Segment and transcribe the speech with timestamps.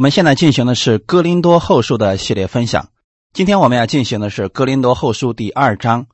[0.00, 2.90] 我们现在进行的是《哥林多后书》的系列分享。
[3.34, 6.06] 今天我们要进行的是《哥林多后书》第二章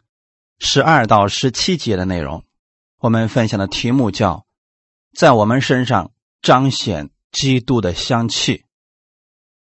[0.59, 2.43] 十二到十七节的内容。
[2.99, 4.45] 我们分享的题目叫
[5.17, 6.11] “在我们身上
[6.43, 8.65] 彰显基督的香气”。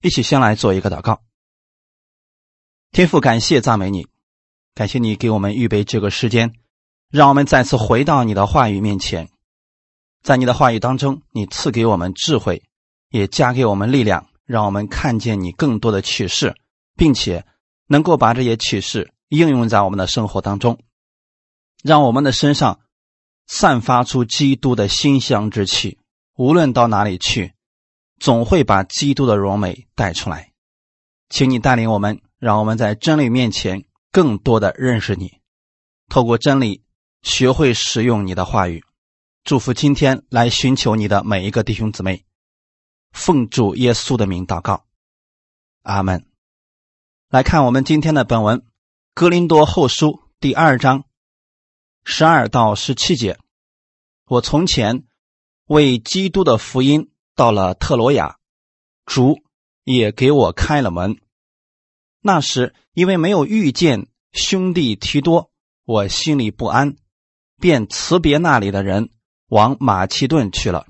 [0.01, 1.21] 一起先来做一个祷告。
[2.89, 4.07] 天父，感谢赞美你，
[4.73, 6.55] 感谢你给我们预备这个时间，
[7.11, 9.29] 让我们再次回到你的话语面前。
[10.23, 12.63] 在你的话语当中，你赐给我们智慧。
[13.09, 16.55] 也加给我们力量，让我们看见你更多的启示，
[16.95, 17.45] 并且
[17.87, 20.79] 能够把这些启示应用在我们的生活当中，
[21.83, 22.79] 让我们的身上
[23.47, 25.99] 散发出基督的馨香之气。
[26.37, 27.53] 无论到哪里去，
[28.19, 30.51] 总会把基督的荣美带出来。
[31.29, 35.39] 请你带领我们，让我们在真理面前更多的认识你，
[36.09, 36.83] 透过真理
[37.21, 38.83] 学会使用你的话语。
[39.43, 42.25] 祝福今天来寻求你的每一个弟兄姊妹。
[43.15, 44.85] 奉主耶稣的名祷告，
[45.83, 46.27] 阿门。
[47.29, 48.59] 来看我们今天的本文，
[49.13, 50.07] 《哥林多后书》
[50.41, 51.05] 第二章
[52.03, 53.39] 十二到十七节。
[54.25, 55.05] 我从前
[55.65, 58.37] 为基督的福音到了特罗亚，
[59.05, 59.41] 主
[59.85, 61.17] 也给我开了门。
[62.19, 65.51] 那时因为没有遇见兄弟提多，
[65.85, 66.97] 我心里不安，
[67.61, 69.09] 便辞别那里的人，
[69.47, 70.85] 往马其顿去了。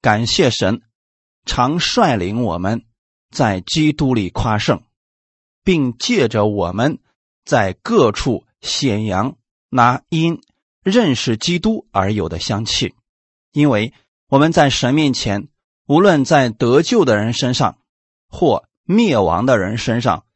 [0.00, 0.80] 感谢神。
[1.46, 2.84] 常率领我们
[3.30, 4.82] 在基督里夸胜，
[5.64, 6.98] 并借着我们
[7.44, 9.36] 在各处显扬
[9.70, 10.42] 那因
[10.82, 12.94] 认识基督而有的香气，
[13.52, 13.94] 因为
[14.28, 15.48] 我们在神面前，
[15.86, 17.78] 无论在得救的人身上
[18.28, 20.26] 或灭亡的人身上，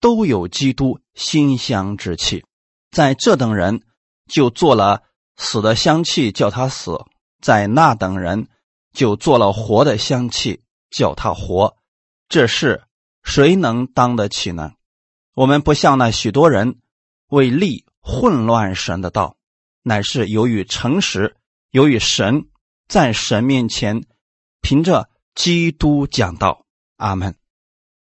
[0.00, 2.44] 都有基督馨香之气。
[2.90, 3.82] 在这等人
[4.28, 5.02] 就做了
[5.36, 7.06] 死的香气，叫他死；
[7.40, 8.48] 在那等人。
[8.92, 11.76] 就做了活的香气，叫他活，
[12.28, 12.84] 这事
[13.22, 14.72] 谁能当得起呢？
[15.34, 16.80] 我们不像那许多人
[17.28, 19.36] 为利混乱神的道，
[19.82, 21.36] 乃是由于诚实，
[21.70, 22.48] 由于神
[22.86, 24.04] 在神面前
[24.60, 26.66] 凭着基督讲道。
[26.96, 27.34] 阿门。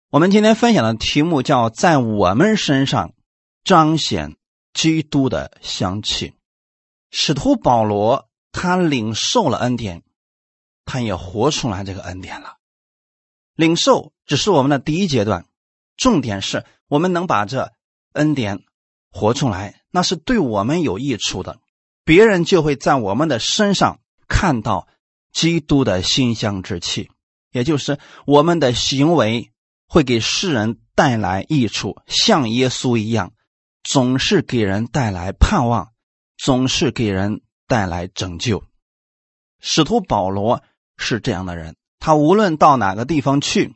[0.09, 3.13] 我们今天分享的题目叫“在我们身上
[3.63, 4.37] 彰显
[4.73, 6.33] 基督的香气”。
[7.11, 10.03] 使徒保罗他领受了恩典。
[10.87, 12.55] 他也活出来这个恩典了。
[13.53, 15.45] 领受只是我们的第一阶段，
[15.97, 17.71] 重点是我们能把这
[18.13, 18.63] 恩典
[19.11, 21.59] 活出来，那是对我们有益处的。
[22.03, 24.87] 别人就会在我们的身上看到
[25.31, 27.09] 基督的馨香之气，
[27.51, 29.51] 也就是我们的行为
[29.87, 33.33] 会给世人带来益处，像耶稣一样，
[33.83, 35.93] 总是给人带来盼望，
[36.37, 38.63] 总是给人带来拯救。
[39.59, 40.61] 使徒保罗。
[40.97, 43.75] 是这样的人，他无论到哪个地方去，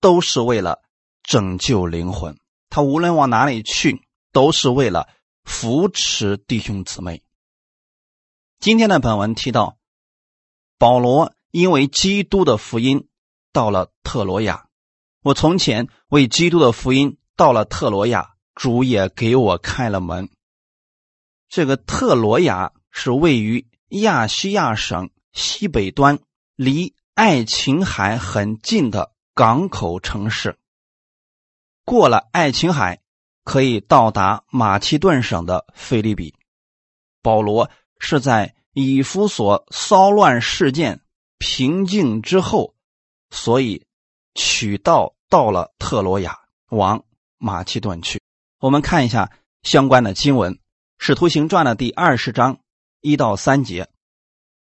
[0.00, 0.82] 都是为了
[1.22, 2.34] 拯救灵魂；
[2.68, 5.08] 他无论往哪里去，都是为了
[5.44, 7.22] 扶持弟兄姊妹。
[8.60, 9.76] 今天的本文提到，
[10.78, 13.08] 保罗因为基督的福音
[13.52, 14.68] 到了特罗亚。
[15.22, 20.28] 我从前为基督的福音到了特罗亚，主也给我开了门。
[21.48, 25.10] 这个特罗亚是位于亚细亚省。
[25.32, 26.18] 西北端
[26.56, 30.58] 离爱琴海很近的港口城市，
[31.84, 33.00] 过了爱琴海
[33.44, 36.34] 可以到达马其顿省的菲利比。
[37.22, 41.00] 保罗是在以弗所骚乱事件
[41.38, 42.74] 平静之后，
[43.30, 43.86] 所以
[44.34, 47.04] 取道到了特罗亚，往
[47.38, 48.20] 马其顿去。
[48.58, 49.32] 我们看一下
[49.62, 50.54] 相关的经文，
[50.98, 52.60] 《使徒行传》的第二十章
[53.00, 53.88] 一到三节。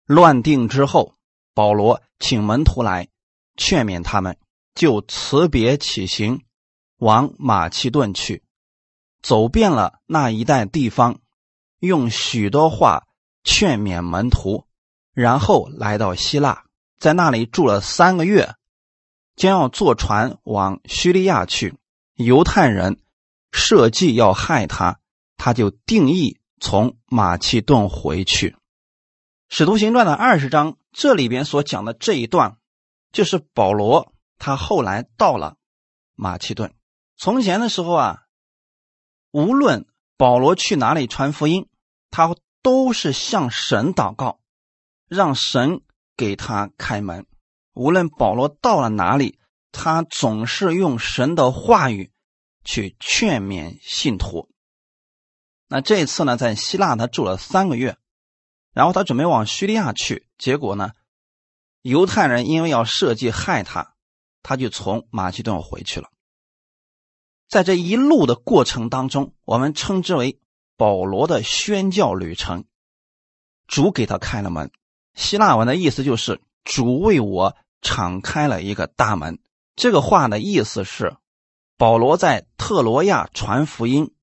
[0.08, 1.16] 乱定之后，
[1.54, 3.10] 保罗请门徒来
[3.58, 4.38] 劝勉他们，
[4.74, 6.42] 就辞别起行，
[6.98, 8.42] 往马其顿去，
[9.22, 11.20] 走遍了那一带地方，
[11.80, 13.06] 用许多话
[13.44, 14.66] 劝勉门徒，
[15.14, 16.64] 然后来到希腊，
[16.98, 18.56] 在那里住了三个月，
[19.36, 21.76] 将要坐船往叙利亚去。
[22.16, 22.98] 犹太人
[23.52, 25.00] 设计要害他，
[25.36, 28.52] 他就定义从马其顿回去。
[29.50, 32.58] 《使徒行传》的二十章，这里边所讲的这一段，
[33.12, 35.56] 就是保罗他后来到了
[36.16, 36.74] 马其顿。
[37.16, 38.24] 从前的时候啊，
[39.32, 41.70] 无论保罗去哪里传福音，
[42.12, 44.42] 他都是向神祷告，
[45.08, 45.82] 让神
[46.18, 47.26] 给他开门。
[47.74, 49.40] 无论保罗到了哪里，
[49.72, 52.12] 他总是用神的话语
[52.66, 54.50] 去劝勉信徒。
[55.70, 57.98] 那这次呢，在希腊他住了三个月。
[58.78, 60.92] 然后他准备往叙利亚去，结果呢，
[61.82, 63.96] 犹太人因为要设计害他，
[64.44, 66.12] 他就从马其顿回去了。
[67.48, 70.40] 在这一路的过程当中，我们称之为
[70.76, 72.66] 保罗的宣教旅程。
[73.66, 74.70] 主给他开了门，
[75.16, 79.40] 希腊文的意思就是主为我敞开了一个大门。
[79.76, 81.18] 这个话的意思是，
[81.78, 84.14] 保罗在特罗亚传福音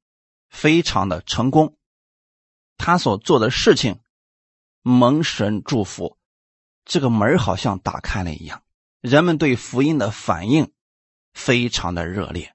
[0.48, 1.76] 非常的成功，
[2.76, 3.98] 他所做的事情
[4.86, 6.18] 蒙神祝福，
[6.84, 8.62] 这个门好像打开了一样，
[9.00, 10.70] 人们对福音的反应
[11.32, 12.54] 非常的热烈。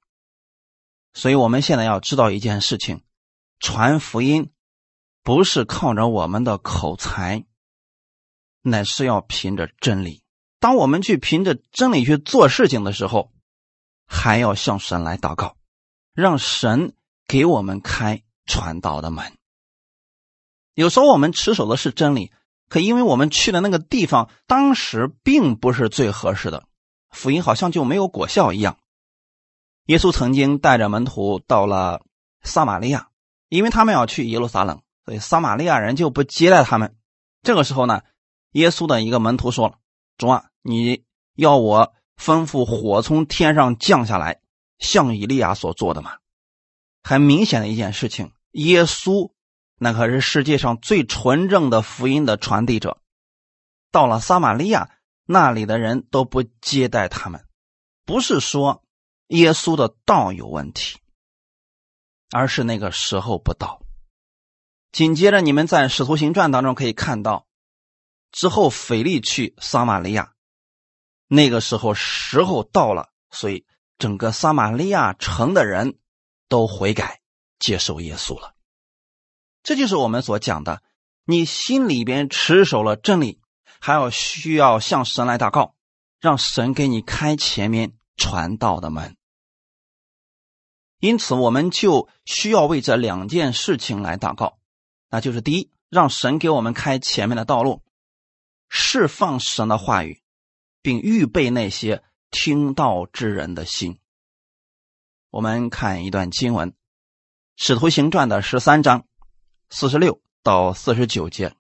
[1.12, 3.02] 所以，我们现在要知道一件事情：
[3.60, 4.54] 传福音
[5.24, 7.46] 不是靠着我们的口才，
[8.62, 10.24] 乃是要凭着真理。
[10.60, 13.34] 当我们去凭着真理去做事情的时候，
[14.06, 15.58] 还要向神来祷告，
[16.14, 16.96] 让神
[17.26, 19.39] 给我们开传道的门。
[20.80, 22.32] 有时候我们持守的是真理，
[22.70, 26.64] 可因为我们去的那个地方当时并不是最合适的，
[27.10, 28.78] 福音好像就没有果效一样。
[29.88, 32.02] 耶稣曾经带着门徒到了
[32.44, 33.10] 撒玛利亚，
[33.50, 36.96] 因为他们要去耶路撒冷，所以撒玛利亚人就不接待他们。
[37.44, 38.04] 这个时候呢，
[38.54, 39.76] 耶稣的一个门徒说了
[40.18, 41.04] ：“主啊，你
[41.36, 44.40] 要我吩咐火从天上降下来，
[44.78, 46.14] 像以利亚所做的吗？”
[47.04, 49.34] 很明显的一件事情，耶稣
[49.80, 53.02] 那可是世界上最纯正的福音的传递者。
[53.92, 54.92] 到了撒玛利亚，
[55.26, 57.48] 那里的人都不接待他们，
[58.06, 58.84] 不是说。
[59.30, 60.98] 耶稣的道有问题，
[62.32, 63.84] 而是那个时候不到。
[64.92, 67.46] 紧接着，你们在《使徒行传》当中可以看到，
[68.32, 70.34] 之后腓力去撒玛利亚，
[71.28, 73.68] 那个时候时候到了，所以
[74.00, 76.00] 整个撒玛利亚城的人
[76.48, 77.22] 都悔改
[77.60, 78.56] 接受耶稣了。
[79.64, 80.82] 这就是我们所讲的：
[81.26, 83.42] 你心里边持守了真理，
[83.80, 85.76] 还要需要向神来祷告，
[86.20, 89.16] 让神给你开前面传道的门。
[91.00, 94.60] 因此，我们就需要为这两件事情来祷告，
[95.10, 97.84] 那就是第一，让神给我们开前面的道路，
[98.68, 100.22] 释放神的话语，
[100.82, 104.00] 并预备那些听道之人的心。
[105.30, 106.72] 我们看一段经文，
[107.56, 109.06] 《使徒行传》的十三章
[109.72, 111.50] 四十六到四十九节，《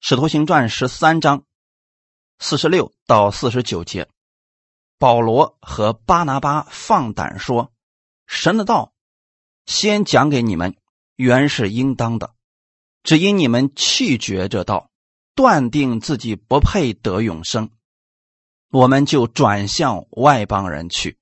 [0.00, 1.44] 使徒行传》十三章
[2.38, 4.08] 四十六到四十九节，
[4.98, 7.70] 保罗和巴拿巴放胆说。
[8.26, 8.94] 神的道，
[9.66, 10.74] 先讲给你们，
[11.16, 12.34] 原是应当的；
[13.02, 14.90] 只因你们弃绝这道，
[15.34, 17.70] 断定自己不配得永生，
[18.70, 21.18] 我们就转向外邦人去。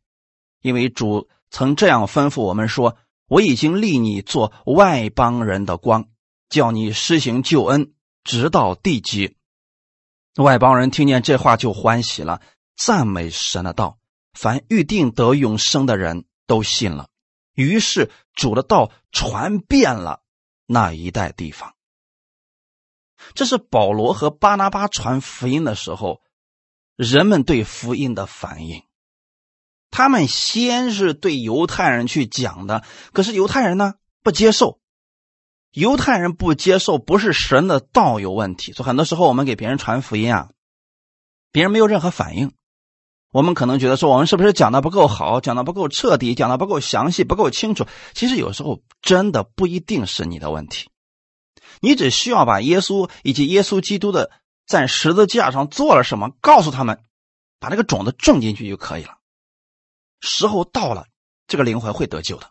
[0.61, 2.97] 因为主曾这样吩咐我们说
[3.33, 6.09] ：“我已经立你做外邦人的光，
[6.49, 7.95] 叫你施行救恩，
[8.25, 9.37] 直到地极。”
[10.37, 12.43] 外邦人听见这话就欢喜了，
[12.77, 13.99] 赞美神的道。
[14.33, 16.25] 凡预定得永生的人。
[16.45, 17.09] 都信了，
[17.55, 20.23] 于是主的道传遍了
[20.67, 21.75] 那一带地方。
[23.33, 26.21] 这是保罗和巴拿巴传福音的时候，
[26.97, 28.83] 人们对福音的反应。
[29.93, 33.95] 他们先是对犹太人去讲的，可是犹太人呢
[34.25, 34.81] 不接受。
[35.71, 38.73] 犹太人不接受，不是神的道有问题。
[38.73, 40.51] 所以很多时候我们给别人传福音啊，
[41.51, 42.53] 别人没有任何反应。
[43.31, 47.87] 我们可能觉得说，我们是不是讲的不够好，讲的不够彻底，讲的不够详细，不够清楚？
[48.13, 50.91] 其实有时候真的不一定是你的问题，
[51.81, 54.31] 你只需要把耶稣以及耶稣基督的
[54.67, 57.01] 在十字架上做了什么，告诉他们，
[57.59, 59.15] 把这个种子种进去就可以了。
[60.23, 61.07] 时候到了，
[61.47, 62.51] 这个灵魂会得救的。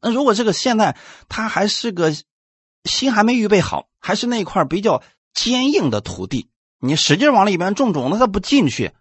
[0.00, 0.96] 那如果这个现在
[1.28, 2.14] 他还是个
[2.84, 5.02] 心还没预备好，还是那块比较
[5.34, 6.48] 坚硬的土地，
[6.78, 8.92] 你使劲往里边种种子，它不进去。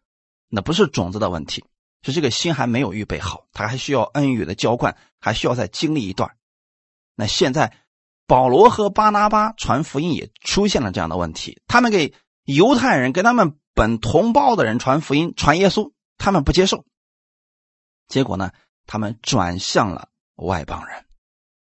[0.50, 1.64] 那不是种子的问题，
[2.02, 6.32] 是这个心还没有预备好，他还需要恩雨的浇灌，还需要再经历一段。
[7.16, 7.78] 那现在
[8.26, 16.84] 保罗和巴拿巴传福音也出现了这样的问题，他们给犹太人、跟他们本同胞的人传福音、传耶稣，他们不接受。
[18.10, 18.52] 结果呢，
[18.86, 21.06] 他们转向了外邦人，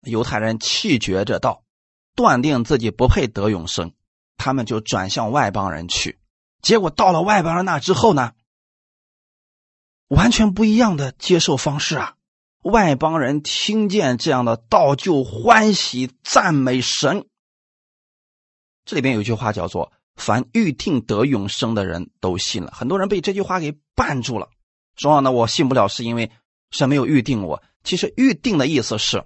[0.00, 1.64] 犹太人气绝这道，
[2.14, 3.92] 断定自己不配得永生，
[4.38, 6.18] 他们就转向外邦人去。
[6.62, 8.32] 结果到了外邦人那之后呢？
[10.08, 12.14] 完全不一样的接受方式啊！
[12.62, 17.26] 外邦人听见这样的道就欢喜赞美神。
[18.86, 24.48] 这里边有一句话叫做“凡预定得永生的人都信了”，很多人被这句话给绊住了，
[24.98, 26.30] 说：“呢，我信不了，是因为
[26.70, 29.24] 神没有预定我。”其实预定的意思是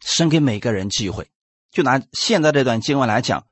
[0.00, 1.28] 神给每个人机会。
[1.72, 3.46] 就拿现在这段经文来讲，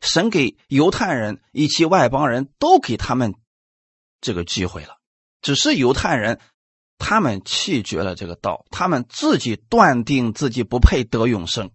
[0.00, 3.34] 神给犹太人以及外邦人都给他们
[4.20, 4.98] 这个机会了。
[5.40, 6.38] 只是犹太人，
[6.98, 11.70] 他们弃绝了这个道，他们自己断定自己不配得永生。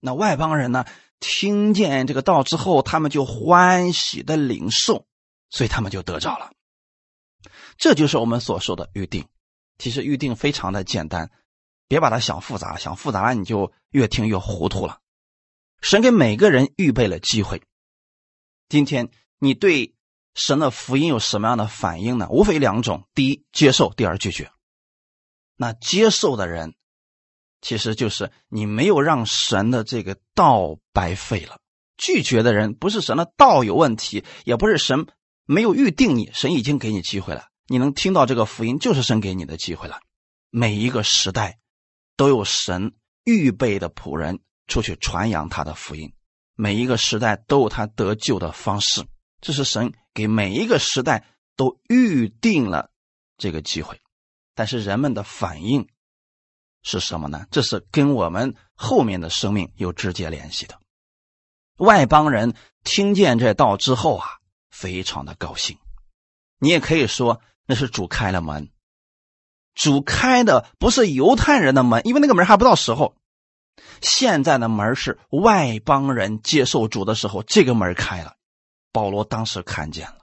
[0.00, 0.84] 那外邦人呢？
[1.18, 5.06] 听见这个道之后，他们就欢喜的领受，
[5.48, 6.50] 所以他们就得着了。
[7.78, 9.26] 这就是我们所说的预定。
[9.78, 11.30] 其实预定非常的简单，
[11.88, 15.00] 别把它想复杂，想复杂了你就越听越糊涂了。
[15.82, 17.62] 神给每个人预备了机会。
[18.68, 19.94] 今天你对
[20.34, 22.26] 神的福音有什么样的反应呢？
[22.30, 24.50] 无非两种：第一，接受；第二，拒绝。
[25.56, 26.74] 那接受的人，
[27.60, 31.56] 其实就是你没有让神的这个道白费了；
[31.98, 35.06] 拒绝的人，不是神的道有问题，也不是神
[35.44, 37.48] 没有预定你，神已经给你机会了。
[37.68, 40.00] 你能听到这个福音，就是神给你的机会了。
[40.50, 41.58] 每一个时代
[42.16, 42.94] 都有神
[43.24, 46.14] 预备的仆人出去传扬他的福音，
[46.54, 49.04] 每一个时代都有他得救的方式。
[49.40, 52.90] 这是神给每一个时代都预定了
[53.36, 54.00] 这个机会，
[54.54, 55.88] 但是人们的反应
[56.82, 57.46] 是什么呢？
[57.50, 60.78] 这是跟我们后面的生命有直接联系的。
[61.78, 62.54] 外邦人
[62.84, 64.38] 听见这道之后啊，
[64.70, 65.76] 非常的高兴。
[66.60, 67.42] 你也可以说。
[67.66, 68.70] 那是主开了门，
[69.74, 73.14] 主开的不是犹太人的门，因为那个门还不到时候。
[74.00, 78.36] 现在的门是外邦人接受主的时候，这个门开了。
[78.92, 80.18] 保罗当时看见了，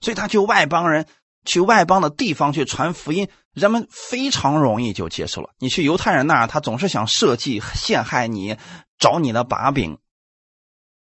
[0.00, 1.06] 所以他去外邦人、
[1.44, 5.50] 去外邦的地方去传福音，人们非常容易就接受了。
[5.58, 8.56] 你去犹太人那，他总是想设计陷害你，
[8.98, 9.98] 找你的把柄，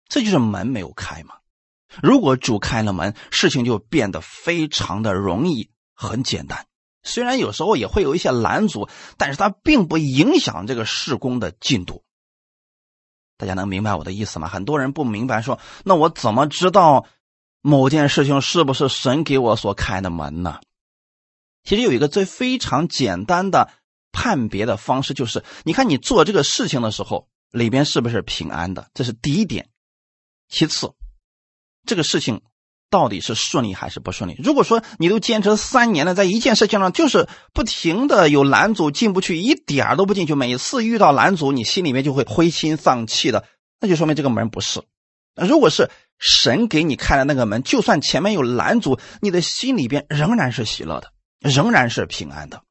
[0.10, 1.36] 这就是门没有开嘛。
[2.02, 6.66] 如果主开了门，事情就变得非常的容易，很简单。
[7.02, 12.04] 虽然有时候也会有一些拦阻，但是它并不影响这个事工的进度。
[13.38, 14.48] 大家能明白我的意思吗？
[14.50, 17.06] 很多人不明白，说那我怎么知道
[17.62, 20.60] 某件事情是不是神给我所开的门呢？
[21.64, 23.72] 其实有一个最非常简单的
[24.12, 28.90] 判别的方式，就是你看你做这个事情的时候，里边是不是平安的？
[28.94, 29.70] 这是第一点。
[30.50, 30.94] 其次。
[31.90, 32.42] 这个事情
[32.92, 34.36] 到底是顺利还是不顺利？
[34.44, 43.44] 如果说你都坚持三年了，在一件事情上就是不停的有拦阻进不去，一点都不进去，每次遇到拦阻，你心里面就会灰心丧气的，
[43.80, 44.84] 那就说明这个门不是。
[45.36, 52.62] 如果是神给你开了那个门，就算前面有拦阻，你的心里边仍然是喜乐的，仍然是平安的，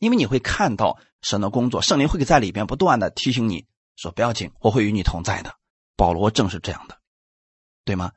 [0.00, 5.54] 因为你会看到神的工作，圣灵会在里边不断的提醒你说：“不要紧，我会与你同在的。”
[5.96, 6.96] 保罗正是这样的。
[7.88, 8.12] 对吗？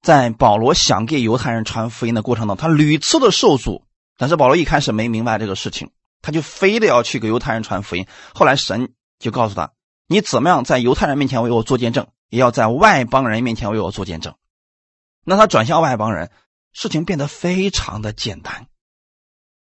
[0.00, 3.84] 在保罗想给犹太人传福音的过程当中，他屡次的受阻，
[4.16, 5.90] 但是保罗一开始没明白这个事情，
[6.22, 8.06] 他就非得要去给犹太人传福音。
[8.34, 9.72] 后来神就告诉他
[10.08, 14.34] ：“你怎么样在犹太人面前为我做见证，也要在外邦人面前为我做见证。”
[15.24, 16.30] 那他转向外邦人，
[16.72, 18.68] 事情变得非常的简单。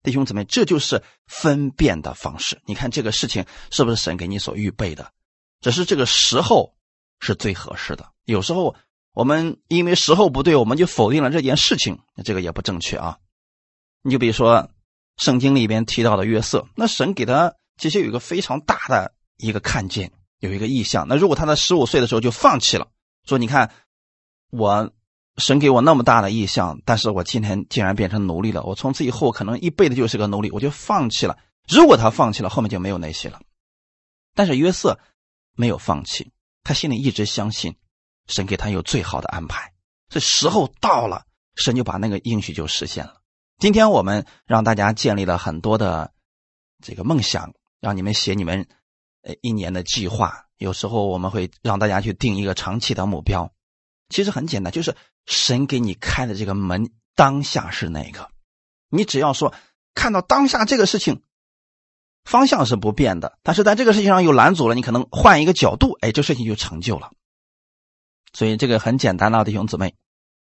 [0.04, 2.62] 弟兄姊妹，这就是分辨的方式。
[2.66, 5.12] 你看这个事情是不是神给你所预备的？
[5.60, 6.74] 只是这个时候
[7.20, 8.10] 是最合适的。
[8.24, 8.76] 有时候。
[9.14, 13.20] 我们因为时候不对，我们就否定了这件事情，这个也不正确啊。
[14.02, 14.70] 你就比如说
[15.18, 21.08] 圣经里边提到的约瑟，那神给他其实有一个非常大的一个看见，有一个意向。
[21.08, 22.88] 那如果他在十五岁的时候就放弃了，
[23.26, 23.72] 说你看
[24.50, 24.92] 我
[25.38, 31.38] 神给我那么大的意向，但是我今天竟然变成奴隶了，我从此以后可能一辈子就是个奴隶，我就放弃了。
[31.68, 33.40] 如果他放弃了，后面就没有那些了。
[34.36, 35.00] 但是约瑟
[35.56, 36.32] 没有放弃，
[36.64, 37.76] 他心里一直相信。
[38.28, 39.74] 神给他有最好的安排，
[40.10, 41.26] 这时候到了，
[41.56, 43.22] 神就把那个应许就实现了。
[43.60, 46.14] 今天我们让大家建立了很多的
[46.82, 48.68] 这个梦想，让你们写你们
[49.22, 50.46] 呃一年的计划。
[50.58, 53.52] 有时候我们会让大家去定一个长期的目标。
[54.10, 58.30] 其实很简单，就是神给你开的这个门当下是哪个，
[58.90, 59.54] 你只要说
[59.94, 61.22] 看到当下这个事情
[62.24, 67.12] 方向是不变的，但是在这个事情上有拦阻了，你可能换一个角度，哎，这事情就成就了。
[68.34, 69.96] 所以这个很简单的弟兄姊妹，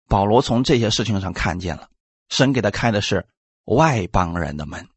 [0.08, 1.90] 保罗从这些事情上看见了，
[2.28, 3.28] 神给他开的是
[3.64, 4.88] 外邦人的门。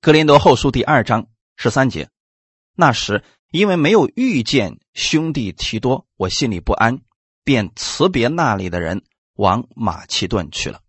[0.00, 1.26] 格林多后书第二章
[1.56, 2.10] 十三节，
[2.74, 7.00] 那时因为没有遇见兄弟提多，我心里不安，
[7.44, 9.02] 便辞别那里的人，
[9.34, 10.82] 往马其顿去了。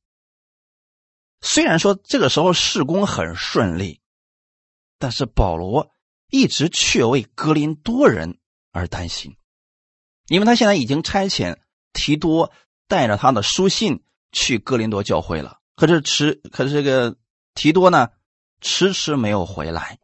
[1.41, 4.01] 虽然说这个时候事工很顺利，
[4.97, 5.89] 但是保罗
[6.29, 8.39] 一直却为格林多人
[8.71, 9.37] 而担心。
[10.29, 11.57] 因为他现在已经差遣
[11.91, 12.51] 提多
[12.87, 17.17] 带着他的书信去哥林多教会了，可是迟，可是这个
[17.53, 18.09] 提多呢，
[18.61, 19.99] 迟迟没有回来。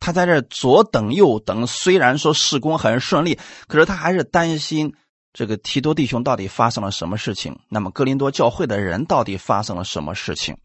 [0.00, 4.94] 他在这左等右等，虽然说事工很顺利，可是他还是担心
[5.32, 7.58] 这个提多弟兄到底发生了什么事情？
[7.68, 10.56] 那么哥林多教会的人到底发生了什么事情？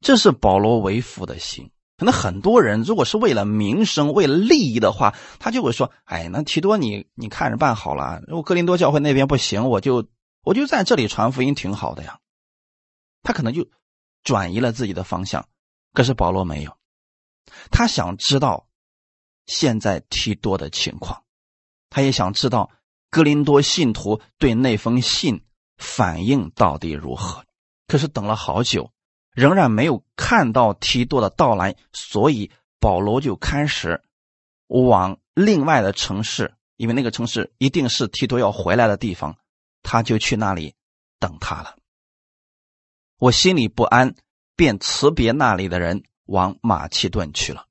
[0.00, 1.70] 这是保罗为父的心。
[2.00, 8.22] 可能很多人如果是为了名声、为了利益的话，他就会说：“哎，那提多你你看着办好了。
[8.26, 10.08] 如果哥林多教会那边不行，我就
[10.42, 12.18] 我就在这里传福音挺好的呀。”
[13.22, 13.68] 他可能就
[14.24, 15.46] 转移了自己的方向。
[15.92, 16.74] 可是保罗没有，
[17.70, 18.66] 他想知道
[19.44, 21.22] 现在提多的情况，
[21.90, 22.70] 他也想知道。
[23.10, 25.44] 格林多信徒对那封信
[25.76, 27.44] 反应到底如何？
[27.88, 28.90] 可是等了好久，
[29.40, 34.02] 仍然没有看到提多的到来，所以保罗就开始
[34.66, 39.38] 往另外的城市，因为那个城市一定是提多要回来的地方，
[39.82, 40.74] 他就去那里
[41.18, 41.74] 等他了。
[43.16, 44.14] 我心里不安，
[44.56, 47.66] 便辞别那里的人，往马其顿去了。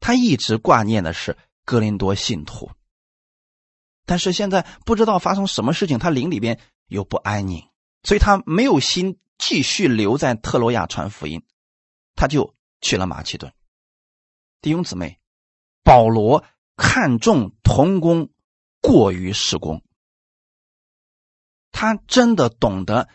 [0.00, 2.72] 他一直挂念的是格林多信徒。
[4.06, 7.68] 但是现在不知道发生什么事情，他灵里边又不安宁，
[8.02, 11.42] 所以他没有心继续留在特洛亚传福音，
[12.14, 13.52] 他就去了马其顿。
[14.60, 15.18] 弟兄姊妹，
[15.82, 16.44] 保罗
[16.76, 18.28] 看重童工
[18.82, 19.82] 过于事工，
[21.72, 23.08] 他真的懂得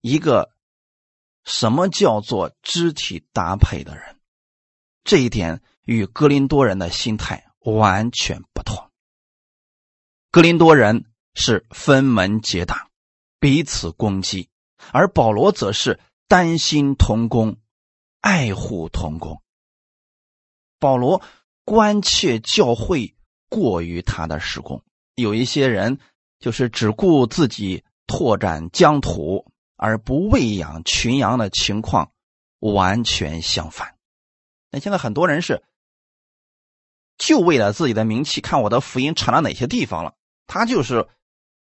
[0.00, 0.52] 一个
[1.44, 4.20] 什么叫做肢体搭配的人，
[5.04, 8.90] 这一点与格林多人的心态完全不同。
[10.32, 12.90] 格林多人是分门结党，
[13.38, 14.50] 彼此攻击，
[14.92, 17.56] 而保罗则是担心同工，
[18.20, 19.42] 爱护同工。
[20.78, 21.22] 保罗
[21.64, 23.14] 关切教会
[23.48, 24.82] 过于他的施工，
[25.14, 25.98] 有一些人
[26.38, 32.12] 就是只顾自己拓展疆土，而不喂养群羊的情况
[32.58, 33.94] 完全相反。
[34.70, 35.62] 那现在很多人是
[37.18, 40.14] 就为了自己的名气，看我的福音传到哪些地方了。
[40.46, 41.08] 他就是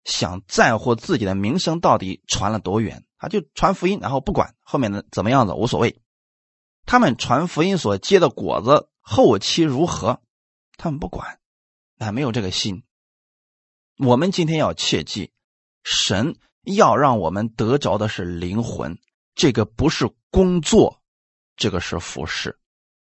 [0.07, 6.01] 想在乎自己的名声到底传了多远，他就传福音，然后不管后面的怎么样子无所谓。
[6.85, 10.21] 他们传福音所结的果子后期如何，
[10.77, 11.39] 他们不管，
[11.95, 12.83] 那没有这个心。
[13.97, 15.31] 我们今天要切记，
[15.83, 18.97] 神要让我们得着的是灵魂，
[19.35, 21.01] 这个不是工作，
[21.55, 22.57] 这个是服侍，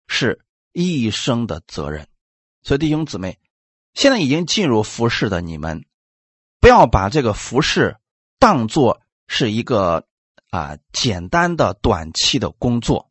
[0.06, 2.08] 是一生的责任。
[2.62, 3.38] 所以弟兄姊妹。
[3.92, 5.84] 现在已经进入服饰的你们，
[6.60, 7.96] 不要把这个服饰
[8.38, 10.06] 当做是一个
[10.50, 13.10] 啊简单的短期的工作。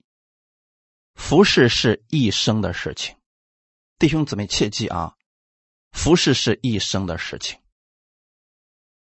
[1.15, 3.17] 服饰是一生的事情，
[3.97, 5.15] 弟兄姊妹切记啊，
[5.91, 7.59] 服饰是一生的事情。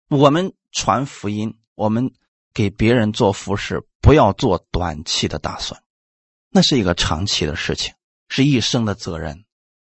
[0.09, 2.13] 我们传福音，我们
[2.53, 5.83] 给别人做服饰，不要做短期的打算，
[6.49, 7.95] 那是一个长期的事情，
[8.29, 9.45] 是一生的责任。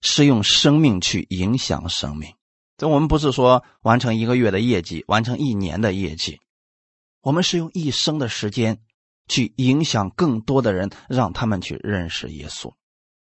[0.03, 2.35] 是用生命去影响生命，
[2.81, 6.41] 这我们不是说完成一个月的业绩，完成一年的业绩，
[7.21, 8.81] 我们是用一生的时间
[9.27, 12.73] 去影响更多的人，让他们去认识耶稣。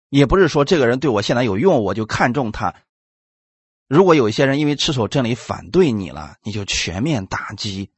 [0.08, 2.74] 也不是说这个人对我现在有用，我就看重他。
[3.90, 7.92] 如果有一些人因为持守真理反对你了，你就全面打击，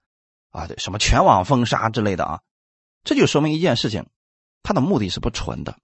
[0.50, 2.42] 啊，对，什么全网封杀之类的啊，
[3.04, 4.08] 这就说明一件事情，
[4.64, 5.78] 他的目的是不纯的。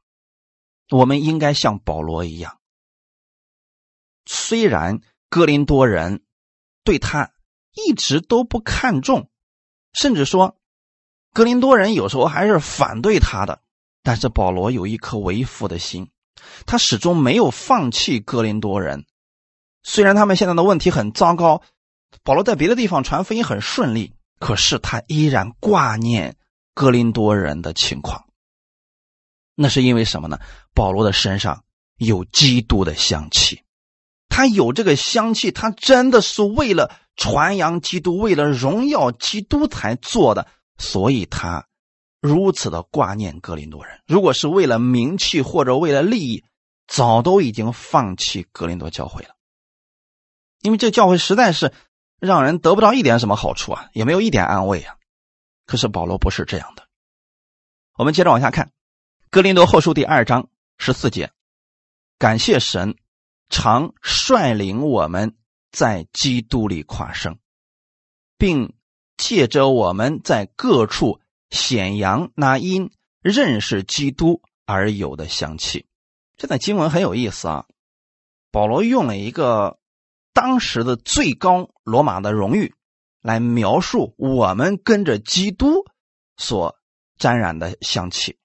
[0.89, 2.57] 我们应该像保罗一样。
[4.25, 6.23] 虽然哥林多人
[6.83, 7.31] 对他
[7.73, 9.29] 一直都不看重，
[9.93, 10.57] 甚至说
[11.33, 13.61] 哥林多人有时候还是反对他的，
[14.03, 16.09] 但是保罗有一颗为父的心，
[16.65, 19.05] 他始终没有放弃哥林多人。
[19.83, 21.61] 虽然他们现在的问题很糟糕，
[22.23, 26.37] 保罗在别的地方传福音很顺利，可是他依然挂念
[26.73, 28.25] 哥林多人的情况。
[29.55, 30.39] 那是因为什么呢？
[30.73, 31.63] 保罗的身上
[31.97, 33.61] 有基督的香气。
[34.37, 40.47] 他有这个香气，他真的是为了传扬基督，为了荣耀基督才做的，
[40.77, 41.65] 所以他
[42.21, 43.99] 如此的挂念格林多人。
[44.05, 46.43] 如果是为了名气或者为了利益，
[46.85, 49.29] 早都已经放弃格林多教会了。
[50.61, 51.73] 因为这教会实在是
[52.19, 54.97] 让人得不到一点什么好处啊，也没有一点安慰啊。
[55.65, 56.87] 可是保罗不是这样的。
[57.97, 58.67] 我们接着往下看，
[59.31, 60.47] 《格林多后书》第二章
[60.77, 61.31] 十四节，
[62.19, 62.95] 感谢神。
[63.49, 65.35] 常率领我们
[65.71, 67.37] 在基督里夸胜，
[68.37, 68.75] 并
[69.15, 75.85] 借着我们在各处显扬那因认识基督而有的香气。
[76.35, 77.65] 这段经文很有意思啊！
[78.51, 79.79] 保罗用了一个
[80.33, 82.75] 当时的最高罗马的荣誉
[83.21, 85.85] 来描述我们跟着基督
[86.37, 86.77] 所
[87.17, 88.37] 沾染的香气。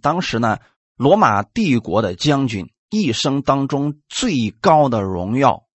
[0.00, 0.58] 当时呢，
[0.96, 2.70] 罗马帝国的将军。
[2.90, 5.66] 一生当中最高的荣耀，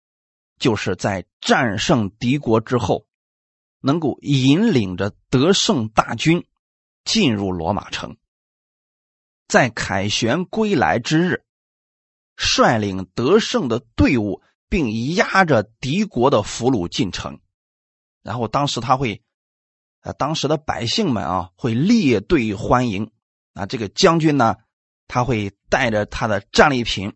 [0.59, 3.07] 就是在战胜敌国之后，
[3.79, 6.45] 能够引领着得胜大军
[7.05, 8.17] 进入罗马城，
[9.47, 11.45] 在凯旋归来之日，
[12.35, 17.39] 率领得胜的队伍，并压着敌国的俘虏进城。
[18.23, 19.23] 然后当时他会，
[20.01, 23.11] 呃，当时的百姓们啊会列队欢迎
[23.53, 24.57] 啊，这个将军呢，
[25.07, 27.13] 他会带着他的战利品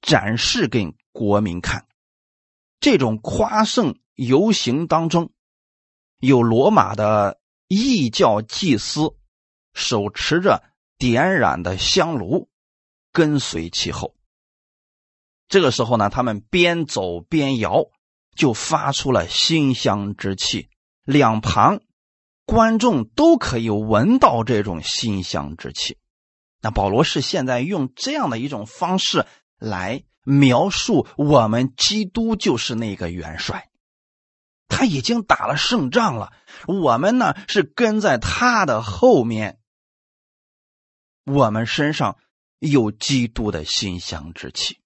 [0.00, 1.86] 展示给国民看。
[2.80, 5.32] 这种夸胜游行当中，
[6.18, 9.14] 有罗马的异教祭司
[9.74, 10.62] 手持着
[10.98, 12.48] 点燃的香炉，
[13.12, 14.14] 跟随其后。
[15.48, 17.86] 这个时候呢，他们边走边摇，
[18.34, 20.68] 就发出了馨香之气。
[21.04, 21.80] 两旁
[22.46, 25.98] 观众都可以闻到这种馨香之气。
[26.60, 29.26] 那保罗是现在用这样的一种方式
[29.58, 30.04] 来。
[30.22, 33.70] 描述我们基督就是那个元帅，
[34.68, 36.30] 他已经打了胜仗了。
[36.68, 39.58] 我们呢是跟在他的后面，
[41.24, 42.18] 我们身上
[42.58, 44.78] 有基督的馨香之气。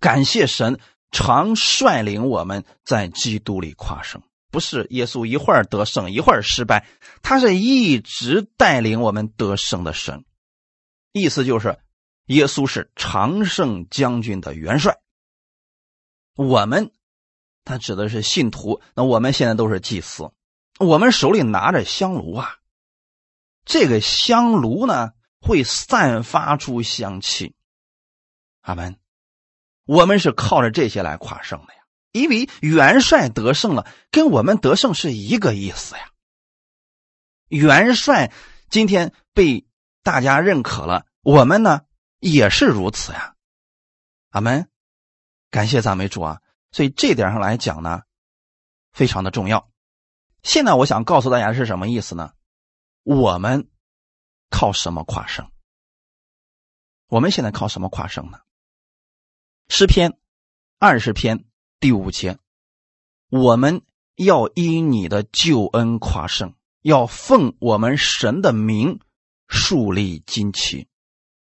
[0.00, 0.80] 感谢神
[1.12, 6.86] 常率领我们在基督里夸胜，不是耶稣一会儿得胜一会儿失败，
[7.22, 10.24] 他是一直带领我们得胜的神。
[11.14, 11.78] 意思就是。
[12.28, 14.98] 耶稣是常胜将军的元帅，
[16.36, 16.90] 我们，
[17.64, 18.80] 他指的是信徒。
[18.94, 20.32] 那我们现在都是祭司，
[20.78, 22.56] 我们手里拿着香炉啊，
[23.66, 27.54] 这个香炉呢会散发出香气。
[28.62, 28.98] 阿门。
[29.84, 36.10] 我们是靠着这些来跨胜的呀，因为元帅得胜了，跟我们得胜是一个意思呀。
[37.48, 38.32] 元帅
[38.70, 39.66] 今天被
[40.04, 41.86] 大家认可了，我们呢？
[42.20, 43.34] 也是如此呀，
[44.30, 44.70] 阿门，
[45.50, 46.40] 感谢赞美主啊！
[46.70, 48.02] 所以这点上来讲呢，
[48.92, 49.70] 非常的重要。
[50.42, 52.32] 现在我想告诉大家是什么意思呢？
[53.02, 53.68] 我们
[54.48, 55.50] 靠什么夸胜？
[57.08, 58.40] 我们现在靠什么夸胜呢？
[59.68, 60.18] 诗篇
[60.78, 61.44] 二十篇
[61.78, 62.38] 第五节，
[63.28, 63.82] 我们
[64.16, 69.00] 要因你的救恩夸胜，要奉我们神的名
[69.48, 70.86] 树立旌旗。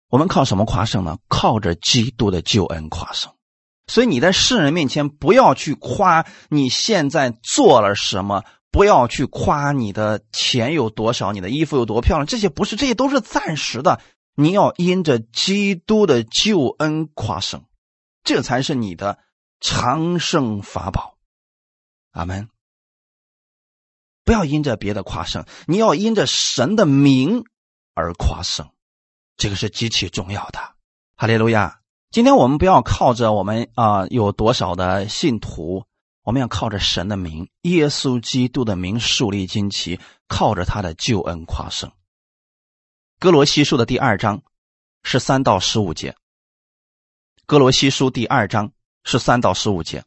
[0.10, 1.18] 我们靠什么夸胜呢？
[1.28, 3.34] 靠着基督的救恩夸胜。
[3.88, 14.02] 所以你在世人面前不要去夸你现在做了什么，不要去夸你的钱有多少，你的衣服有多漂亮，这些不是，这些都是暂时的。
[14.36, 17.66] 你要因着基督的救恩夸胜，
[18.24, 19.20] 这才是你的
[19.60, 21.18] 长生法宝。
[22.12, 22.50] 阿门。
[24.24, 27.46] 不要因着别的夸胜，你要因着神的名
[27.98, 28.70] 而夸胜。
[29.38, 30.60] 这个是极其重要的，
[31.16, 31.82] 哈利路亚！
[32.12, 35.84] 今天我们不要靠着我们啊有多少的信徒，
[36.22, 41.92] 我们要靠着神的名，耶稣基督的名树立旌旗，靠着他的救恩夸胜。
[43.20, 44.44] 哥罗西书的第二章
[45.04, 46.16] 十三到十五节，
[47.46, 48.72] 哥罗西书第二章
[49.04, 50.04] 十三到十五节，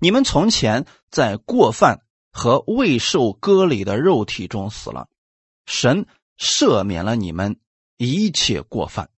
[0.00, 5.08] 你们从前在过犯和未受割礼的肉体中死了，
[5.66, 6.06] 神
[6.38, 7.60] 赦免了你们。
[8.00, 9.10] 一切过犯，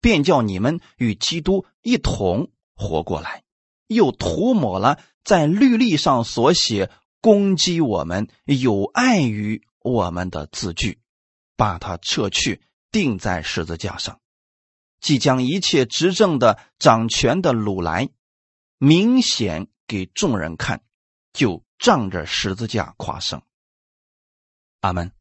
[0.00, 3.44] 便叫你们与基督一同活过来，
[3.88, 10.98] 又涂抹了在律例上所写攻击我们、有碍于我们的字句，
[11.58, 14.18] 把它撤去，钉在十字架上，
[14.98, 18.08] 即将一切执政的、掌权的掳来，
[18.78, 20.82] 明显给众人看，
[21.34, 23.42] 就仗着十字架夸胜。
[24.80, 25.12] 阿门。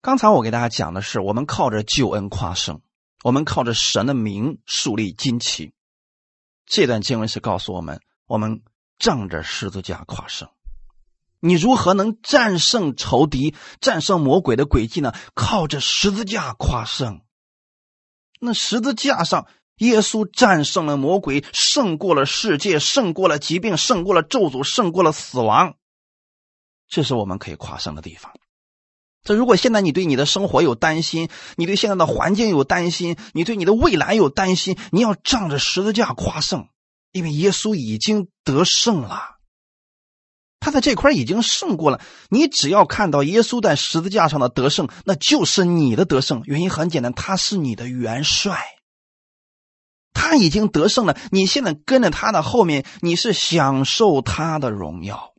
[0.00, 2.80] 刚才我给大家讲的是，我们靠着救恩夸胜，
[3.24, 5.74] 我们靠着神的名树立旌旗。
[6.66, 8.62] 这段经文是告诉我们，我们
[8.98, 10.48] 仗着十字架夸胜。
[11.40, 15.12] 你如何能战胜仇敌、战胜魔鬼的诡计呢？
[15.34, 17.22] 靠着十字架夸胜。
[18.40, 25.74] 那十字架上，耶稣战胜了魔鬼，胜过了世界，胜过了疾病，胜过了咒诅，胜过了死亡。
[26.88, 28.32] 这是我们可以夸胜的地方。
[29.24, 36.68] 这如果现在你对你的生活有担心，你对现在的环境有担心，你对你的未来有担心，你要仗着十字架夸胜，
[37.12, 39.36] 因为耶稣已经得胜了，
[40.60, 42.00] 他在这块已经胜过了。
[42.30, 46.42] 你只要看到耶稣在十字架上的得胜，那就是你的得胜。
[46.44, 48.64] 原因很简单，他是你的元帅，
[50.14, 51.18] 他已经得胜了。
[51.30, 55.34] 你现在跟着他的后面，你是享受他的荣耀。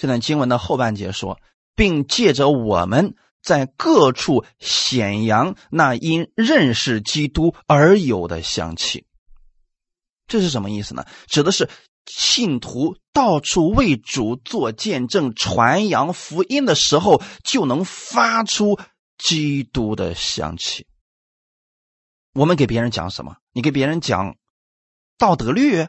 [0.00, 1.38] 这段经文的后半节说，
[1.76, 9.04] 并借着我们在各处显扬那因认识基督而有的香气。
[10.26, 11.04] 这是什么意思呢？
[11.26, 11.68] 指的是
[12.06, 18.80] 信徒到处为主做见证、传扬福音的时候，就能发出
[19.18, 20.86] 基督的香气。
[22.32, 23.36] 我们给别人讲什么？
[23.52, 24.36] 你给别人讲
[25.18, 25.88] 道德律，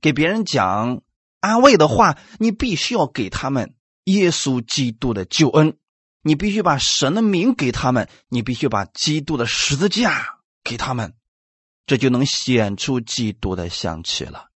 [0.00, 1.02] 给别人讲
[1.44, 5.76] 安慰的话，你必须要给他们耶稣基督的救恩，
[6.22, 11.12] 你必须把神的名给他们，你必须把基督的十字架给他们。
[11.86, 14.46] 这就能显出基督的香气了，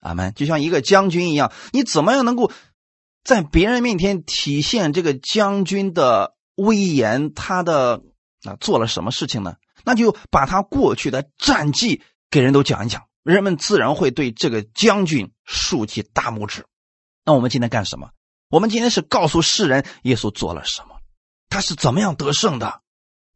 [0.00, 0.34] 阿门。
[0.34, 2.50] 就像一个将军一样，你怎么样能够
[3.22, 7.32] 在别人面前体现这个将军的威严？
[7.32, 8.02] 他的
[8.42, 9.54] 啊做了什么事情呢？
[9.84, 16.66] 那就把他过去的战绩给人都讲一讲，人们自然会对这个将军竖起大拇指。
[17.24, 18.10] 那我们今天干什么？
[18.48, 21.00] 我们今天是告诉世人耶稣做了什么，
[21.48, 22.82] 他是怎么样得胜的，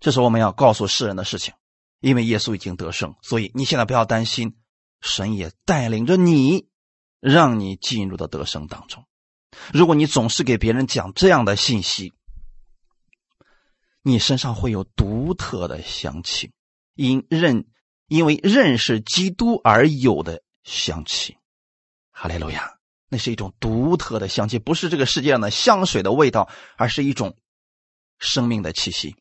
[0.00, 1.54] 这是我们要告诉世人的事情。
[2.00, 4.58] 因为耶稣已经得胜，所以你现在不要担心，
[5.00, 6.68] 神也带领着你，
[7.20, 9.06] 让你进入到得胜当中。
[9.72, 12.12] 如果你总是给别人讲这样的信息，
[14.02, 16.52] 你身上会有独特的香气，
[16.94, 17.66] 因认
[18.08, 21.36] 因为认识基督而有的香气。
[22.10, 27.36] 哈利路亚，那是一种独特的香气，不是这个世界上的香水的味道，而是一种
[28.18, 29.16] 生命的气息，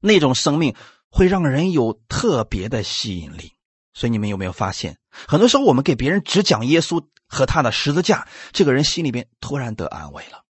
[0.00, 0.74] 那种生命。
[1.10, 3.54] 会让人有特别的吸引力，
[3.94, 10.44] 所以你们有没有发现，很多时候我们给别人只讲耶稣和他的十字架，这个人心里边突然得安慰了，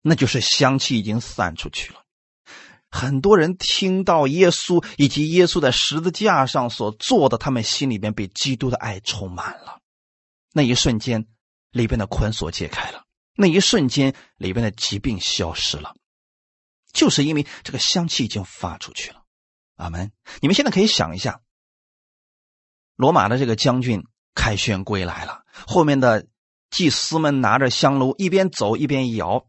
[0.00, 2.02] 那就是香气已经散出去了。
[2.94, 9.80] 很多人听到耶稣以及耶稣在十字架上所做的，他们心里边被基督的爱充满了，
[10.52, 11.26] 那一瞬间
[11.72, 13.04] 里边的捆锁解开了，
[13.34, 15.96] 那一瞬间里边的疾病消失了，
[16.92, 19.24] 就是因为这个香气已经发出去了。
[19.74, 20.12] 阿门！
[20.40, 21.40] 你们现在可以想一下，
[22.94, 24.04] 罗马的这个将军
[24.36, 26.28] 凯旋归来了，后面的
[26.70, 29.48] 祭司们拿着香炉，一边走一边摇，